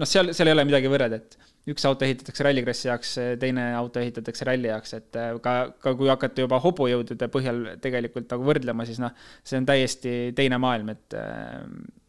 noh, 0.00 0.08
seal, 0.08 0.32
seal 0.36 0.50
ei 0.50 0.56
ole 0.56 0.64
midagi 0.68 0.90
võrrelda, 0.90 1.18
et 1.20 1.38
üks 1.72 1.84
auto 1.86 2.06
ehitatakse 2.06 2.46
rallikrossi 2.46 2.88
jaoks, 2.88 3.12
teine 3.40 3.68
auto 3.78 4.00
ehitatakse 4.02 4.46
ralli 4.48 4.70
jaoks, 4.70 4.94
et 4.98 5.18
äh, 5.20 5.34
ka, 5.42 5.54
ka 5.82 5.94
kui 5.98 6.10
hakata 6.10 6.46
juba 6.46 6.58
hobujõudude 6.62 7.28
põhjal 7.32 7.60
tegelikult 7.82 8.32
nagu 8.32 8.48
võrdlema, 8.48 8.86
siis 8.88 8.98
noh, 9.02 9.14
see 9.46 9.60
on 9.60 9.68
täiesti 9.68 10.16
teine 10.38 10.58
maailm, 10.62 10.90
et, 10.96 11.18
äh, 11.18 11.60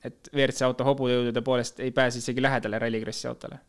et 0.10 0.34
WRC 0.34 0.66
auto 0.70 0.88
hobujõudude 0.88 1.46
poolest 1.46 1.84
ei 1.86 1.94
pääse 1.94 2.24
isegi 2.24 2.44
lähedale 2.44 2.82
rallikrossi 2.82 3.30
autole. 3.30 3.62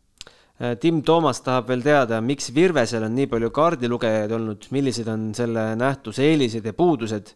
Äh, 0.57 0.73
Tim 0.81 1.03
Toomas 1.05 1.43
tahab 1.45 1.69
veel 1.69 1.85
teada, 1.85 2.21
miks 2.23 2.49
Virvesel 2.55 3.05
on 3.05 3.17
nii 3.17 3.29
palju 3.31 3.51
kaardilugejaid 3.53 4.33
olnud, 4.39 4.69
millised 4.73 5.09
on 5.11 5.33
selle 5.37 5.73
nähtuse 5.79 6.25
eelised 6.31 6.65
ja 6.65 6.73
puudused? 6.73 7.35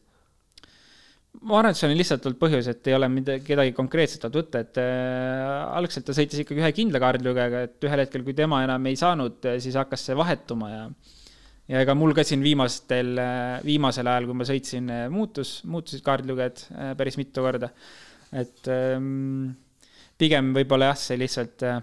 Ma 1.40 1.60
arvan, 1.60 1.72
et 1.72 1.80
see 1.80 1.88
on 1.88 1.96
lihtsalt 1.96 2.26
olnud 2.28 2.40
põhjus, 2.42 2.68
et 2.72 2.90
ei 2.90 2.96
ole 2.98 3.08
midagi, 3.12 3.44
kedagi 3.48 3.72
konkreetset 3.78 4.26
olnud 4.28 4.42
võtta, 4.42 4.64
et 4.66 4.80
äh, 4.82 5.78
algselt 5.80 6.08
ta 6.10 6.16
sõitis 6.18 6.44
ikkagi 6.44 6.64
ühe 6.64 6.72
kindla 6.76 7.00
kaardlugejaga, 7.04 7.64
et 7.70 7.88
ühel 7.88 8.04
hetkel, 8.04 8.26
kui 8.26 8.36
tema 8.36 8.60
enam 8.66 8.90
ei 8.90 9.00
saanud, 9.00 9.48
siis 9.64 9.78
hakkas 9.80 10.04
see 10.10 10.18
vahetuma 10.20 10.74
ja 10.74 10.84
ja 11.70 11.84
ega 11.84 11.94
mul 11.94 12.16
ka 12.18 12.26
siin 12.26 12.42
viimastel, 12.42 13.14
viimasel 13.62 14.10
ajal, 14.10 14.26
kui 14.26 14.38
ma 14.40 14.48
sõitsin, 14.48 14.90
muutus, 15.14 15.60
muutusid 15.70 16.02
kaardlugejad 16.06 16.64
äh, 16.74 16.94
päris 16.98 17.20
mitu 17.20 17.46
korda. 17.46 17.72
et 18.34 18.68
ähm, 18.74 19.54
pigem 20.20 20.52
võib-olla 20.58 20.92
jah, 20.92 21.00
see 21.00 21.18
lihtsalt 21.22 21.64
äh, 21.66 21.80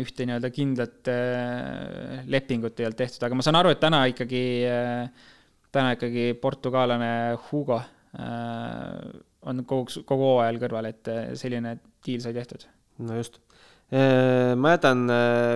ühte 0.00 0.26
nii-öelda 0.28 0.52
kindlat 0.54 1.10
äh, 1.12 2.20
lepingut 2.30 2.78
ei 2.80 2.88
olnud 2.88 3.00
tehtud, 3.00 3.24
aga 3.26 3.36
ma 3.40 3.44
saan 3.44 3.58
aru, 3.60 3.72
et 3.74 3.80
täna 3.82 4.04
ikkagi 4.12 4.44
äh,, 4.68 5.32
täna 5.72 5.96
ikkagi 5.96 6.30
portugaalane 6.40 7.10
Hugo 7.48 7.78
äh, 7.80 7.88
on 8.18 9.62
kogu, 9.64 10.02
kogu 10.06 10.26
hooajal 10.32 10.58
kõrval, 10.64 10.90
et 10.90 11.08
äh, 11.12 11.30
selline 11.38 11.76
diil 12.06 12.20
sai 12.24 12.34
tehtud. 12.36 12.66
no 13.06 13.16
just. 13.16 13.38
Äh, 13.90 14.56
ma 14.58 14.76
jätan 14.76 15.06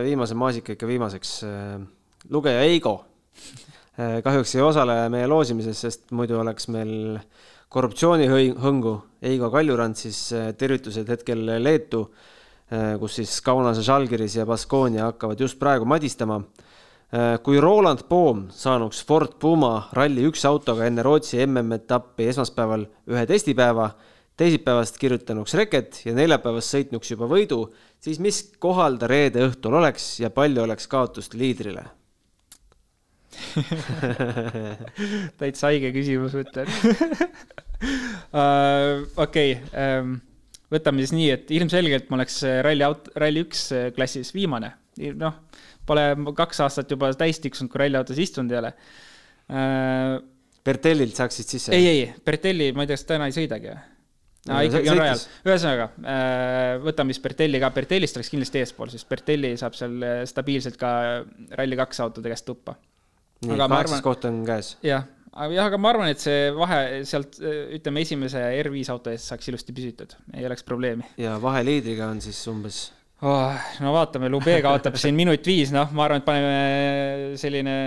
viimase 0.04 0.34
maasika 0.38 0.74
ikka 0.74 0.86
viimaseks 0.90 1.36
lugeja 2.30 2.62
Eigo 2.64 2.94
äh, 3.98 4.20
kahjuks 4.24 4.54
ei 4.56 4.64
osale 4.64 4.96
meie 5.12 5.26
loosimises, 5.30 5.80
sest 5.86 6.14
muidu 6.16 6.38
oleks 6.40 6.68
meil 6.72 7.18
korruptsioonihõngu. 7.74 8.94
Eigo 9.26 9.50
Kaljurand 9.52 9.98
siis 9.98 10.26
äh, 10.36 10.52
tervitused 10.58 11.10
hetkel 11.10 11.44
Leetu, 11.62 12.04
äh, 12.72 12.94
kus 13.00 13.18
siis 13.20 13.36
Kaunase 13.44 13.84
Žalgiris 13.86 14.38
ja 14.38 14.46
Baskonia 14.48 15.10
hakkavad 15.10 15.40
just 15.40 15.58
praegu 15.60 15.88
madistama. 15.88 16.40
Kui 17.46 17.60
Roland 17.62 18.00
Poom 18.08 18.48
saanuks 18.50 19.04
Ford 19.06 19.36
Puma 19.38 19.84
Rally 19.94 20.24
üks 20.26 20.42
autoga 20.48 20.88
enne 20.88 21.04
Rootsi 21.06 21.38
MM-etappi 21.44 22.26
esmaspäeval 22.32 22.88
ühe 23.12 23.22
testipäeva, 23.30 23.92
teisipäevast 24.40 24.98
kirjutanuks 24.98 25.54
reket 25.60 26.00
ja 26.08 26.14
neljapäevast 26.16 26.74
sõitnuks 26.74 27.12
juba 27.12 27.28
võidu, 27.30 27.68
siis 28.02 28.18
mis 28.18 28.40
kohal 28.58 28.98
ta 28.98 29.06
reede 29.10 29.44
õhtul 29.46 29.78
oleks 29.78 30.16
ja 30.24 30.32
palju 30.34 30.64
oleks 30.64 30.90
kaotust 30.90 31.38
liidrile 31.38 31.86
täitsa 35.40 35.70
haige 35.70 35.90
küsimus, 35.94 36.34
ma 36.34 36.40
ütlen 36.44 36.68
uh,. 38.34 39.04
okei 39.22 39.58
okay, 39.58 39.74
um,, 39.74 40.16
võtame 40.72 41.04
siis 41.04 41.14
nii, 41.14 41.28
et 41.34 41.52
ilmselgelt 41.54 42.10
ma 42.10 42.18
oleks 42.18 42.40
ralli 42.66 42.84
aut-, 42.86 43.10
ralli 43.18 43.44
üks 43.46 43.60
klassis 43.96 44.34
viimane. 44.34 44.70
noh, 45.18 45.34
pole 45.86 46.06
kaks 46.36 46.62
aastat 46.66 46.94
juba 46.94 47.10
täis 47.18 47.40
tiksunud, 47.44 47.72
kui 47.72 47.84
ralliautos 47.84 48.20
istunud 48.22 48.54
ei 48.54 48.62
ole 48.62 48.72
uh,. 48.74 50.22
Bertellilt 50.64 51.18
saaksid 51.18 51.50
sisse? 51.56 51.74
ei, 51.76 51.88
ei, 51.90 52.04
Bertelli, 52.24 52.70
ma 52.72 52.86
ei 52.86 52.88
tea, 52.88 52.96
kas 52.96 53.04
täna 53.10 53.28
ei 53.28 53.34
sõidagi 53.36 53.68
või? 53.68 53.82
aa, 54.48 54.62
ikkagi 54.64 54.90
on 54.92 55.00
rajal. 55.00 55.20
ühesõnaga, 55.48 55.88
võtame 56.84 57.12
siis 57.12 57.24
Bertelli 57.24 57.60
ka, 57.60 57.70
Bertellist 57.76 58.16
oleks 58.16 58.32
kindlasti 58.32 58.62
eespool, 58.62 58.92
sest 58.92 59.08
Bertelli 59.08 59.54
saab 59.60 59.76
seal 59.76 60.00
stabiilselt 60.28 60.80
ka 60.80 60.90
Rally2 61.60 62.04
autode 62.06 62.32
käest 62.32 62.48
tuppa 62.48 62.76
nii, 63.44 63.60
kaheksas 63.60 64.02
koht 64.04 64.26
on 64.28 64.42
käes. 64.46 64.74
jah, 64.84 65.06
jah, 65.52 65.68
aga 65.68 65.80
ma 65.80 65.92
arvan, 65.92 66.10
et 66.12 66.22
see 66.22 66.50
vahe 66.56 66.80
sealt, 67.08 67.38
ütleme, 67.78 68.04
esimese 68.04 68.42
R5 68.62 68.92
auto 68.94 69.12
eest 69.12 69.32
saaks 69.32 69.52
ilusti 69.52 69.76
püsitud, 69.76 70.16
ei 70.36 70.46
oleks 70.48 70.66
probleemi. 70.66 71.08
ja 71.20 71.36
vahe 71.42 71.64
liidriga 71.66 72.08
on 72.12 72.22
siis 72.24 72.40
umbes 72.50 72.86
oh,? 73.22 73.54
no 73.84 73.94
vaatame, 73.94 74.30
Lube 74.32 74.58
kaotab 74.64 74.98
siin 75.00 75.16
minut 75.18 75.46
viis, 75.46 75.72
noh, 75.74 75.90
ma 75.94 76.08
arvan, 76.08 76.22
et 76.22 76.28
paneme 76.28 77.38
selline 77.40 77.78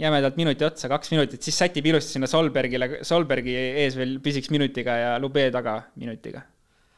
jämedalt 0.00 0.36
minuti 0.36 0.66
otsa, 0.66 0.90
kaks 0.92 1.12
minutit, 1.14 1.44
siis 1.44 1.56
sätib 1.56 1.86
ilusti 1.88 2.16
sinna 2.16 2.28
Solbergile, 2.30 3.00
Solbergi 3.06 3.54
ees 3.84 3.96
veel 3.96 4.18
püsiks 4.24 4.52
minutiga 4.52 4.98
ja 5.00 5.16
Lube 5.22 5.48
taga 5.54 5.78
minutiga 5.96 6.42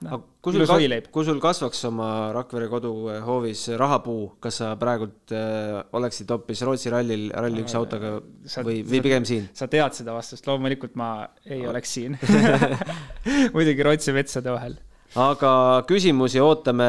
no,. 0.06 0.18
kui 0.42 0.58
sul, 0.58 0.96
kui 1.14 1.26
sul 1.26 1.38
kasvaks 1.42 1.84
oma 1.90 2.08
Rakvere 2.34 2.68
koduhoovis 2.70 3.68
rahapuu, 3.78 4.24
kas 4.42 4.60
sa 4.62 4.72
praegult 4.80 5.34
äh, 5.34 5.78
oleksid 5.98 6.34
hoopis 6.34 6.64
Rootsi 6.66 6.92
rallil, 6.94 7.28
ralli 7.34 7.62
üks 7.62 7.78
autoga 7.78 8.16
sa, 8.46 8.66
või, 8.66 8.82
või 8.86 9.02
pigem 9.06 9.28
siin? 9.28 9.48
sa 9.58 9.70
tead 9.70 9.94
seda 9.98 10.16
vastust, 10.16 10.46
loomulikult 10.50 10.98
ma 10.98 11.12
ei 11.46 11.62
oleks 11.70 11.94
siin 11.98 12.18
muidugi 13.54 13.86
Rootsi 13.86 14.16
metsade 14.16 14.54
vahel 14.54 14.78
aga 15.18 15.52
küsimusi 15.88 16.40
ootame 16.42 16.88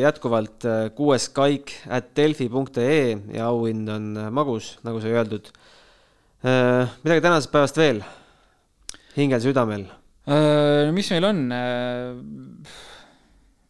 jätkuvalt 0.00 0.66
kuues 0.98 1.28
kaik 1.34 1.74
at 1.86 2.10
delfi.ee 2.16 3.18
ja 3.36 3.50
auhind 3.52 3.88
on 3.94 4.10
magus, 4.34 4.76
nagu 4.86 5.02
sai 5.02 5.14
öeldud. 5.14 5.52
Äh, 6.42 6.90
midagi 7.04 7.22
tänasest 7.22 7.54
päevast 7.54 7.78
veel 7.78 8.02
hingel 9.18 9.42
südamel 9.42 9.88
Äh, 10.28 10.92
mis 10.92 11.08
meil 11.08 11.24
on? 11.24 11.38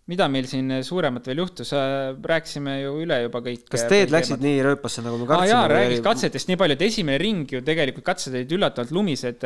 Äh, 0.08 0.12
mida 0.12 0.26
meil 0.32 0.46
siin 0.48 0.72
suuremat 0.84 1.26
veel 1.28 1.42
juhtus, 1.42 1.72
äh, 1.76 2.14
rääkisime 2.16 2.78
ju 2.80 2.94
üle 3.02 3.20
juba 3.26 3.42
kõik. 3.44 3.66
kas 3.68 3.84
teed 3.90 4.12
läksid 4.12 4.40
nii 4.40 4.62
rööpasse, 4.64 5.04
nagu 5.04 5.18
me 5.20 5.28
kartsime 5.28 5.44
ah,? 5.44 5.50
jaa, 5.52 5.68
räägiks 5.68 6.02
katsetest 6.04 6.48
nii 6.48 6.56
palju, 6.56 6.76
et 6.78 6.84
esimene 6.86 7.18
ring 7.20 7.52
ju 7.52 7.60
tegelikult 7.64 8.06
katsed 8.06 8.32
olid 8.32 8.56
üllatavalt 8.56 8.94
lumised, 8.96 9.44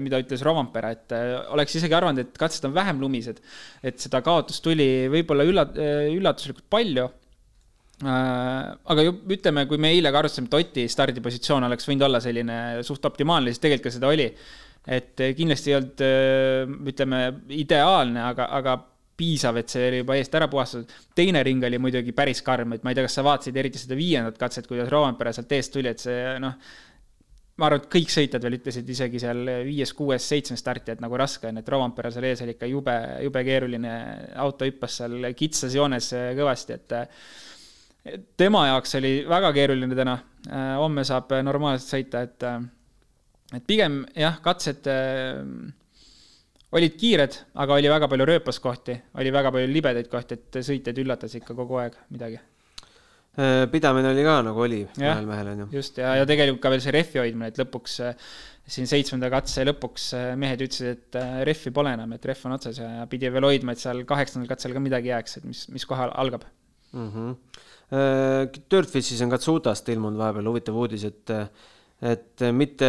mida 0.00 0.20
ütles 0.22 0.44
Rovampere, 0.46 0.94
et 0.96 1.16
oleks 1.52 1.76
isegi 1.76 1.96
arvanud, 1.98 2.24
et 2.24 2.40
katsed 2.40 2.64
on 2.64 2.74
vähem 2.76 3.00
lumised. 3.04 3.40
et 3.82 4.00
seda 4.00 4.22
kaotust 4.24 4.64
tuli 4.64 5.08
võib-olla 5.12 5.44
ülla-, 5.44 5.68
üllatuslikult 6.16 6.68
palju 6.72 7.08
aga 8.08 9.02
ju 9.02 9.16
ütleme, 9.34 9.66
kui 9.68 9.76
me 9.82 9.90
eile 9.90 10.12
ka 10.14 10.22
arutasime, 10.22 10.46
et 10.46 10.54
Oti 10.54 10.84
stardipositsioon 10.88 11.66
oleks 11.66 11.88
võinud 11.88 12.06
olla 12.06 12.20
selline 12.22 12.78
suht 12.86 13.04
optimaalne, 13.04 13.50
siis 13.50 13.60
tegelikult 13.64 13.90
ka 13.90 13.98
seda 13.98 14.12
oli 14.12 14.28
et 14.88 15.20
kindlasti 15.36 15.72
ei 15.72 15.76
olnud, 15.76 16.04
ütleme, 16.88 17.18
ideaalne, 17.58 18.22
aga, 18.30 18.46
aga 18.56 18.76
piisav, 19.18 19.56
et 19.60 19.72
see 19.72 19.86
oli 19.90 20.02
juba 20.02 20.16
eest 20.18 20.34
ära 20.38 20.48
puhastatud. 20.50 20.92
teine 21.14 21.42
ring 21.46 21.64
oli 21.66 21.80
muidugi 21.82 22.14
päris 22.16 22.42
karm, 22.46 22.76
et 22.76 22.84
ma 22.84 22.92
ei 22.92 22.98
tea, 22.98 23.06
kas 23.08 23.18
sa 23.18 23.24
vaatasid 23.26 23.56
eriti 23.56 23.80
seda 23.80 23.98
viiendat 23.98 24.38
katset, 24.38 24.68
kuidas 24.70 24.90
Rovanpere 24.92 25.32
sealt 25.34 25.52
eest 25.56 25.74
tuli, 25.74 25.90
et 25.90 26.04
see 26.04 26.36
noh, 26.42 26.54
ma 27.58 27.66
arvan, 27.66 27.82
et 27.82 27.90
kõik 27.92 28.14
sõitjad 28.14 28.46
veel 28.46 28.58
ütlesid 28.60 28.94
isegi 28.94 29.22
seal 29.22 29.42
viies, 29.66 29.92
kuues, 29.98 30.30
seitsmes 30.32 30.62
starti, 30.62 30.94
et 30.94 31.02
nagu 31.02 31.18
raske 31.18 31.50
on, 31.50 31.58
et 31.58 31.74
Rovanpere 31.74 32.14
seal 32.14 32.28
ees 32.30 32.44
oli 32.46 32.54
ikka 32.54 32.70
jube, 32.70 32.96
jube 33.26 33.44
keeruline, 33.50 33.92
auto 34.38 34.68
hüppas 34.68 35.00
seal 35.02 35.30
kitsas 35.38 35.74
joones 35.74 36.12
kõvasti, 36.38 36.78
et 36.78 38.34
tema 38.38 38.68
jaoks 38.70 38.94
oli 39.00 39.12
väga 39.28 39.52
keeruline 39.56 39.98
täna, 39.98 40.18
homme 40.78 41.04
saab 41.04 41.34
normaalselt 41.42 41.96
sõita, 41.96 42.26
et 42.28 42.50
et 43.56 43.64
pigem 43.64 44.02
jah, 44.16 44.38
katsed 44.44 44.88
äh, 44.92 45.40
olid 46.76 46.98
kiired, 47.00 47.40
aga 47.62 47.78
oli 47.78 47.90
väga 47.90 48.08
palju 48.10 48.28
rööpaskohti, 48.28 48.98
oli 49.20 49.32
väga 49.32 49.52
palju 49.54 49.70
libedaid 49.72 50.10
kohti, 50.12 50.36
et 50.38 50.60
sõitjaid 50.66 51.00
üllatas 51.04 51.36
ikka 51.38 51.56
kogu 51.56 51.78
aeg 51.80 51.96
midagi. 52.12 52.40
Äh, 53.38 53.64
pidamine 53.70 54.10
oli 54.10 54.24
ka 54.26 54.40
nagu 54.42 54.62
oli 54.64 54.80
ühel 54.98 55.26
mehel, 55.28 55.52
on 55.52 55.60
ju. 55.62 55.66
just, 55.78 56.00
ja, 56.02 56.16
ja 56.18 56.26
tegelikult 56.26 56.62
ka 56.64 56.72
veel 56.74 56.82
see 56.82 56.94
rehvi 56.96 57.20
hoidmine, 57.22 57.52
et 57.52 57.60
lõpuks 57.60 57.94
äh, 58.02 58.28
siin 58.68 58.88
seitsmenda 58.90 59.30
katse 59.30 59.62
lõpuks 59.68 60.08
äh, 60.18 60.28
mehed 60.40 60.64
ütlesid, 60.66 60.98
et 60.98 61.18
rehvi 61.46 61.72
pole 61.74 61.92
enam, 61.94 62.16
et 62.16 62.26
rehv 62.26 62.48
on 62.48 62.56
otsas 62.58 62.82
ja 62.82 63.06
pidi 63.10 63.30
veel 63.32 63.46
hoidma, 63.46 63.76
et 63.76 63.84
seal 63.84 64.02
kaheksandal 64.08 64.50
katsel 64.50 64.74
ka 64.74 64.82
midagi 64.82 65.12
jääks, 65.12 65.38
et 65.38 65.46
mis, 65.46 65.64
mis 65.70 65.86
kohal 65.88 66.12
algab 66.18 66.44
mm. 66.92 67.08
-hmm. 67.14 67.36
Dirtfishis 68.68 69.22
on 69.24 69.30
Katsutast 69.32 69.86
ilmunud 69.88 70.18
vahepeal 70.20 70.50
huvitav 70.50 70.76
uudis, 70.76 71.06
et 71.08 71.30
et 71.98 72.44
mitte, 72.54 72.88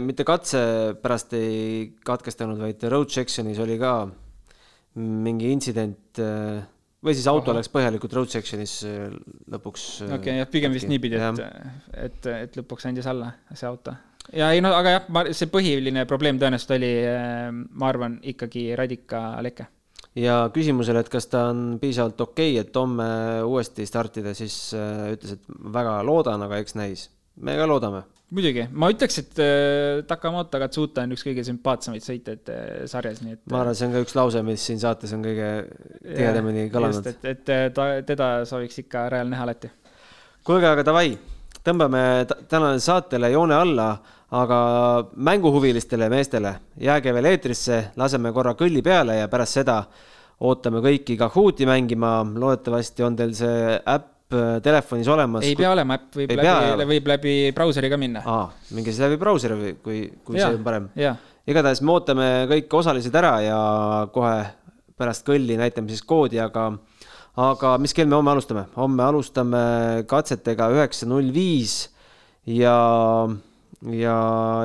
mitte 0.00 0.24
katse 0.24 0.62
pärast 1.02 1.34
ei 1.36 1.90
katkestanud, 2.04 2.60
vaid 2.62 2.84
road 2.88 3.12
section'is 3.12 3.60
oli 3.60 3.76
ka 3.80 3.96
mingi 4.96 5.50
intsident 5.52 6.20
või 7.02 7.16
siis 7.16 7.26
auto 7.30 7.50
Aha. 7.50 7.58
läks 7.58 7.70
põhjalikult 7.72 8.14
road 8.16 8.32
section'is 8.32 8.78
lõpuks. 9.52 9.84
okei 10.06 10.16
okay,, 10.16 10.38
jah, 10.40 10.48
pigem 10.50 10.74
vist 10.74 10.88
niipidi, 10.90 11.18
et, 11.18 11.44
et, 12.06 12.32
et 12.46 12.58
lõpuks 12.60 12.88
andis 12.88 13.08
alla 13.10 13.32
see 13.52 13.68
auto. 13.68 13.94
ja 14.32 14.52
ei 14.54 14.62
no 14.64 14.72
aga 14.78 14.96
jah, 14.96 15.06
ma, 15.12 15.26
see 15.34 15.50
põhiline 15.52 16.06
probleem 16.08 16.40
tõenäoliselt 16.40 16.76
oli, 16.78 16.92
ma 17.68 17.88
arvan, 17.90 18.18
ikkagi 18.32 18.68
radikaleke. 18.78 19.66
ja 20.22 20.38
küsimusele, 20.54 21.02
et 21.02 21.10
kas 21.12 21.28
ta 21.32 21.48
on 21.50 21.80
piisavalt 21.82 22.20
okei 22.28 22.54
okay,, 22.54 22.64
et 22.64 22.80
homme 22.80 23.08
uuesti 23.48 23.88
startida, 23.88 24.36
siis 24.38 24.70
ütles, 24.76 25.36
et 25.36 25.58
väga 25.74 25.98
loodan, 26.06 26.46
aga 26.46 26.62
eks 26.62 26.78
näis. 26.78 27.10
Me 27.36 27.56
ka 27.56 27.68
loodame 27.68 28.02
muidugi, 28.32 28.64
ma 28.72 28.88
ütleks, 28.92 29.18
et 29.20 29.40
äh, 29.42 30.00
Takamoto 30.08 30.60
Katsuta 30.62 31.04
on 31.04 31.12
üks 31.16 31.24
kõige 31.26 31.44
sümpaatsemaid 31.46 32.04
sõitjaid 32.04 32.52
äh, 32.52 32.62
sarjas, 32.90 33.20
nii 33.24 33.36
et. 33.36 33.42
ma 33.52 33.60
arvan, 33.60 33.76
see 33.76 33.88
on 33.88 33.96
ka 33.96 34.02
üks 34.06 34.16
lause, 34.16 34.42
mis 34.46 34.64
siin 34.68 34.80
saates 34.80 35.12
on 35.16 35.24
kõige 35.24 35.50
tihedamini 36.06 36.66
kõlanud. 36.72 37.10
et, 37.12 37.28
et 37.34 37.52
äh, 37.52 37.66
ta, 37.76 37.88
teda 38.08 38.30
sooviks 38.48 38.80
ikka 38.84 39.06
rajal 39.12 39.32
näha 39.32 39.46
alati. 39.48 39.72
kuulge, 40.46 40.70
aga 40.70 40.86
davai, 40.88 41.12
tõmbame 41.60 42.04
tänasele 42.30 42.86
saatele 42.86 43.32
joone 43.34 43.58
alla, 43.58 43.90
aga 44.32 44.62
mänguhuvilistele 45.12 46.08
meestele 46.08 46.54
jääge 46.80 47.12
veel 47.12 47.28
eetrisse, 47.34 47.82
laseme 48.00 48.32
korra 48.32 48.56
kõlli 48.56 48.80
peale 48.84 49.18
ja 49.20 49.28
pärast 49.32 49.60
seda 49.60 49.82
ootame 50.42 50.80
kõiki 50.82 51.18
Kahooti 51.20 51.68
mängima, 51.68 52.22
loodetavasti 52.24 53.04
on 53.04 53.18
teil 53.18 53.36
see 53.36 53.76
äpp 53.76 54.11
äh, 54.36 54.54
telefonis 54.64 55.08
olemas. 55.12 55.44
ei 55.46 55.56
pea 55.58 55.72
olema 55.72 55.98
äpp, 55.98 56.08
võib 56.20 56.32
Ei 56.32 56.38
läbi, 56.38 56.86
võib 56.92 57.10
läbi 57.12 57.34
brauseri 57.56 57.90
ka 57.92 57.98
minna. 58.00 58.22
aa, 58.26 58.46
minge 58.76 58.92
siis 58.92 59.02
läbi 59.04 59.18
brauseri 59.20 59.58
või 59.58 59.74
kui, 59.82 60.00
kui 60.24 60.38
Jaa, 60.38 60.50
see 60.50 60.58
on 60.58 60.66
parem. 60.66 60.88
igatahes 61.48 61.82
me 61.82 61.94
ootame 61.94 62.30
kõik 62.50 62.78
osalised 62.80 63.18
ära 63.18 63.34
ja 63.44 63.58
kohe 64.14 64.36
pärast 64.98 65.26
kõlli 65.26 65.58
näitame 65.58 65.90
siis 65.90 66.04
koodi, 66.06 66.38
aga, 66.42 66.70
aga 67.40 67.74
mis 67.82 67.94
kell 67.96 68.10
me 68.10 68.18
homme 68.18 68.34
alustame? 68.34 68.66
homme 68.76 69.06
alustame 69.06 69.64
katsetega 70.10 70.70
üheksa 70.76 71.08
null 71.10 71.32
viis 71.34 71.88
ja, 72.46 72.78
ja 73.90 74.16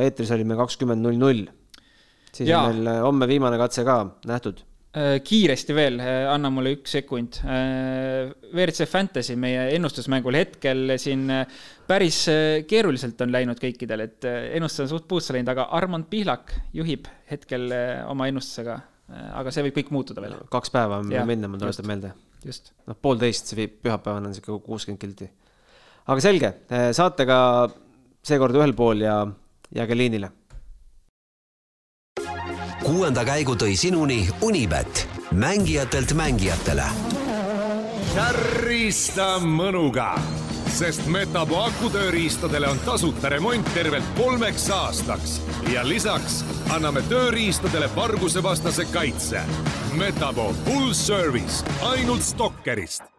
eetris 0.06 0.34
olime 0.36 0.60
kakskümmend 0.60 1.06
null 1.06 1.20
null. 1.22 1.46
siis 2.32 2.50
on 2.52 2.74
meil 2.74 3.06
homme 3.08 3.30
viimane 3.30 3.60
katse 3.62 3.86
ka 3.88 4.04
nähtud 4.28 4.62
Äh, 4.62 4.77
kiiresti 4.98 5.76
veel, 5.78 6.00
anna 6.32 6.50
mulle 6.50 6.72
üks 6.78 6.96
sekund. 6.98 7.38
WRC 7.44 8.88
Fantasy, 8.90 9.36
meie 9.38 9.68
ennustusmängul 9.76 10.38
hetkel 10.40 10.96
siin 11.02 11.28
äh, 11.30 11.44
päris 11.88 12.20
äh, 12.30 12.66
keeruliselt 12.68 13.22
on 13.24 13.32
läinud 13.34 13.60
kõikidel, 13.62 14.04
et 14.08 14.28
äh, 14.28 14.52
ennustus 14.58 14.86
on 14.86 14.92
suht 14.92 15.08
puusse 15.10 15.36
läinud, 15.36 15.50
aga 15.54 15.70
Armand 15.78 16.10
Pihlak 16.12 16.54
juhib 16.76 17.08
hetkel 17.32 17.72
äh, 17.74 18.04
oma 18.12 18.30
ennustusega. 18.32 18.80
aga 19.08 19.52
see 19.56 19.64
võib 19.64 19.78
kõik 19.78 19.90
muutuda 19.96 20.20
veel. 20.20 20.34
kaks 20.52 20.72
päeva 20.74 20.98
on 21.00 21.08
veel 21.08 21.28
minna, 21.30 21.48
ma 21.48 21.60
tuletan 21.62 21.88
meelde. 21.88 22.10
noh, 22.44 22.98
poolteist, 23.02 23.48
see 23.48 23.60
viib, 23.62 23.78
pühapäevane 23.86 24.28
on 24.28 24.36
sihuke 24.36 24.60
kuuskümmend 24.66 25.00
kilti. 25.00 25.30
aga 26.12 26.24
selge, 26.24 26.50
saatega 26.98 27.38
seekord 28.28 28.60
ühel 28.60 28.76
pool 28.76 29.06
ja 29.06 29.22
jääge 29.72 29.96
liinile 29.96 30.32
kuuenda 32.88 33.26
käigu 33.28 33.52
tõi 33.60 33.74
sinuni 33.76 34.30
Unibet, 34.42 35.10
mängijatelt 35.32 36.14
mängijatele. 36.16 36.86
kärrista 38.16 39.26
mõnuga, 39.44 40.16
sest 40.72 41.04
Metapo 41.06 41.60
akutööriistadele 41.66 42.68
on 42.68 42.80
tasuta 42.86 43.30
remont 43.30 43.74
tervelt 43.74 44.08
kolmeks 44.18 44.70
aastaks 44.70 45.42
ja 45.74 45.84
lisaks 45.88 46.46
anname 46.70 47.04
tööriistadele 47.10 47.90
vargusevastase 47.96 48.86
kaitse. 48.86 49.44
Metapo 49.98 50.54
full 50.64 50.94
service 50.94 51.66
ainult 51.92 52.24
Stalkerist 52.24 53.17